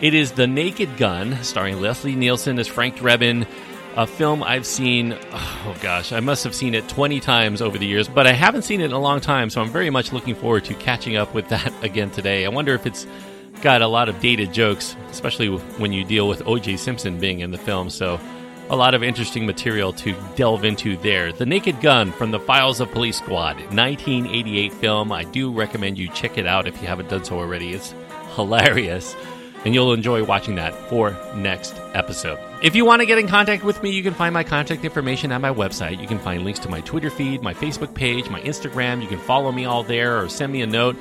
It 0.02 0.14
is 0.14 0.34
The 0.34 0.48
Naked 0.48 0.98
Gun, 0.98 1.42
starring 1.44 1.80
Leslie 1.80 2.16
Nielsen 2.16 2.60
as 2.60 2.68
Frank 2.68 2.98
Drebin, 2.98 3.48
a 3.96 4.06
film 4.06 4.44
I've 4.44 4.66
seen, 4.66 5.18
oh 5.32 5.76
gosh, 5.82 6.12
I 6.12 6.20
must 6.20 6.44
have 6.44 6.54
seen 6.56 6.74
it 6.74 6.88
20 6.90 7.20
times 7.20 7.62
over 7.62 7.78
the 7.78 7.86
years, 7.86 8.08
but 8.08 8.28
I 8.28 8.34
haven't 8.34 8.64
seen 8.64 8.82
it 8.82 8.86
in 8.86 8.92
a 8.92 9.00
long 9.00 9.22
time, 9.22 9.50
so 9.50 9.62
I'm 9.62 9.70
very 9.70 9.90
much 9.90 10.12
looking 10.12 10.36
forward 10.36 10.66
to 10.66 10.74
catching 10.74 11.16
up 11.16 11.34
with 11.34 11.48
that 11.50 11.72
again 11.84 12.10
today. 12.10 12.46
I 12.46 12.50
wonder 12.50 12.74
if 12.74 12.86
it's 12.86 13.08
got 13.62 13.82
a 13.82 13.88
lot 13.88 14.10
of 14.10 14.20
dated 14.20 14.52
jokes, 14.52 14.96
especially 15.10 15.48
when 15.48 15.94
you 15.94 16.04
deal 16.04 16.28
with 16.28 16.46
O.J. 16.46 16.78
Simpson 16.78 17.20
being 17.20 17.40
in 17.40 17.52
the 17.52 17.58
film, 17.58 17.90
so 17.90 18.20
a 18.70 18.76
lot 18.76 18.94
of 18.94 19.04
interesting 19.04 19.46
material 19.46 19.94
to 19.94 20.16
delve 20.36 20.64
into 20.64 20.98
there. 20.98 21.32
The 21.32 21.46
Naked 21.46 21.82
Gun 21.82 22.12
from 22.12 22.32
the 22.32 22.40
Files 22.40 22.80
of 22.80 22.92
Police 22.92 23.18
Squad, 23.18 23.58
1988 23.58 24.74
film. 24.74 25.12
I 25.12 25.24
do 25.24 25.52
recommend 25.52 25.98
you 25.98 26.10
check 26.10 26.38
it 26.38 26.48
out 26.48 26.68
if 26.68 26.82
you 26.82 26.88
haven't 26.88 27.10
done 27.10 27.24
so 27.24 27.38
already. 27.38 27.74
It's 27.74 27.94
hilarious, 28.36 29.16
and 29.66 29.74
you'll 29.74 29.94
enjoy 29.94 30.24
watching 30.24 30.56
that 30.56 30.74
for 30.90 31.16
next 31.36 31.76
episode. 31.94 32.40
If 32.62 32.76
you 32.76 32.86
want 32.86 33.02
to 33.02 33.06
get 33.06 33.18
in 33.18 33.28
contact 33.28 33.64
with 33.64 33.84
me, 33.84 33.92
you 33.92 34.02
can 34.02 34.14
find 34.14 34.34
my 34.34 34.44
contact 34.44 34.86
information 34.86 35.32
at 35.32 35.42
my 35.42 35.54
website. 35.54 36.00
You 36.02 36.08
can 36.08 36.20
find 36.20 36.44
links 36.44 36.60
to 36.60 36.70
my 36.70 36.82
Twitter 36.82 37.10
feed, 37.10 37.42
my 37.42 37.54
Facebook 37.54 37.94
page, 37.94 38.30
my 38.30 38.42
Instagram. 38.42 39.02
You 39.02 39.08
can 39.08 39.20
follow 39.20 39.52
me 39.52 39.66
all 39.66 39.84
there 39.84 40.20
or 40.20 40.30
send 40.30 40.54
me 40.54 40.62
a 40.62 40.68
note. 40.68 40.96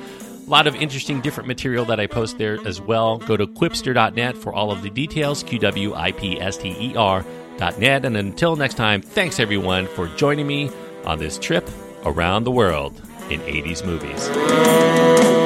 A 0.45 0.49
lot 0.49 0.67
of 0.67 0.75
interesting 0.75 1.21
different 1.21 1.47
material 1.47 1.85
that 1.85 2.01
I 2.01 2.07
post 2.07 2.37
there 2.37 2.59
as 2.67 2.81
well. 2.81 3.17
Go 3.19 3.37
to 3.37 3.47
qwipster.net 3.47 4.37
for 4.37 4.53
all 4.53 4.71
of 4.71 4.81
the 4.81 4.89
details. 4.89 5.41
Q 5.41 5.57
W 5.59 5.93
I 5.95 6.11
P 6.11 6.41
S 6.41 6.57
T 6.57 6.75
E 6.77 6.95
R 6.97 7.25
net. 7.59 8.05
And 8.05 8.17
until 8.17 8.55
next 8.55 8.75
time, 8.75 9.01
thanks 9.01 9.39
everyone 9.39 9.87
for 9.87 10.07
joining 10.09 10.47
me 10.47 10.69
on 11.05 11.19
this 11.19 11.37
trip 11.37 11.69
around 12.05 12.43
the 12.43 12.51
world 12.51 13.01
in 13.29 13.39
80s 13.41 13.85
movies. 13.85 15.42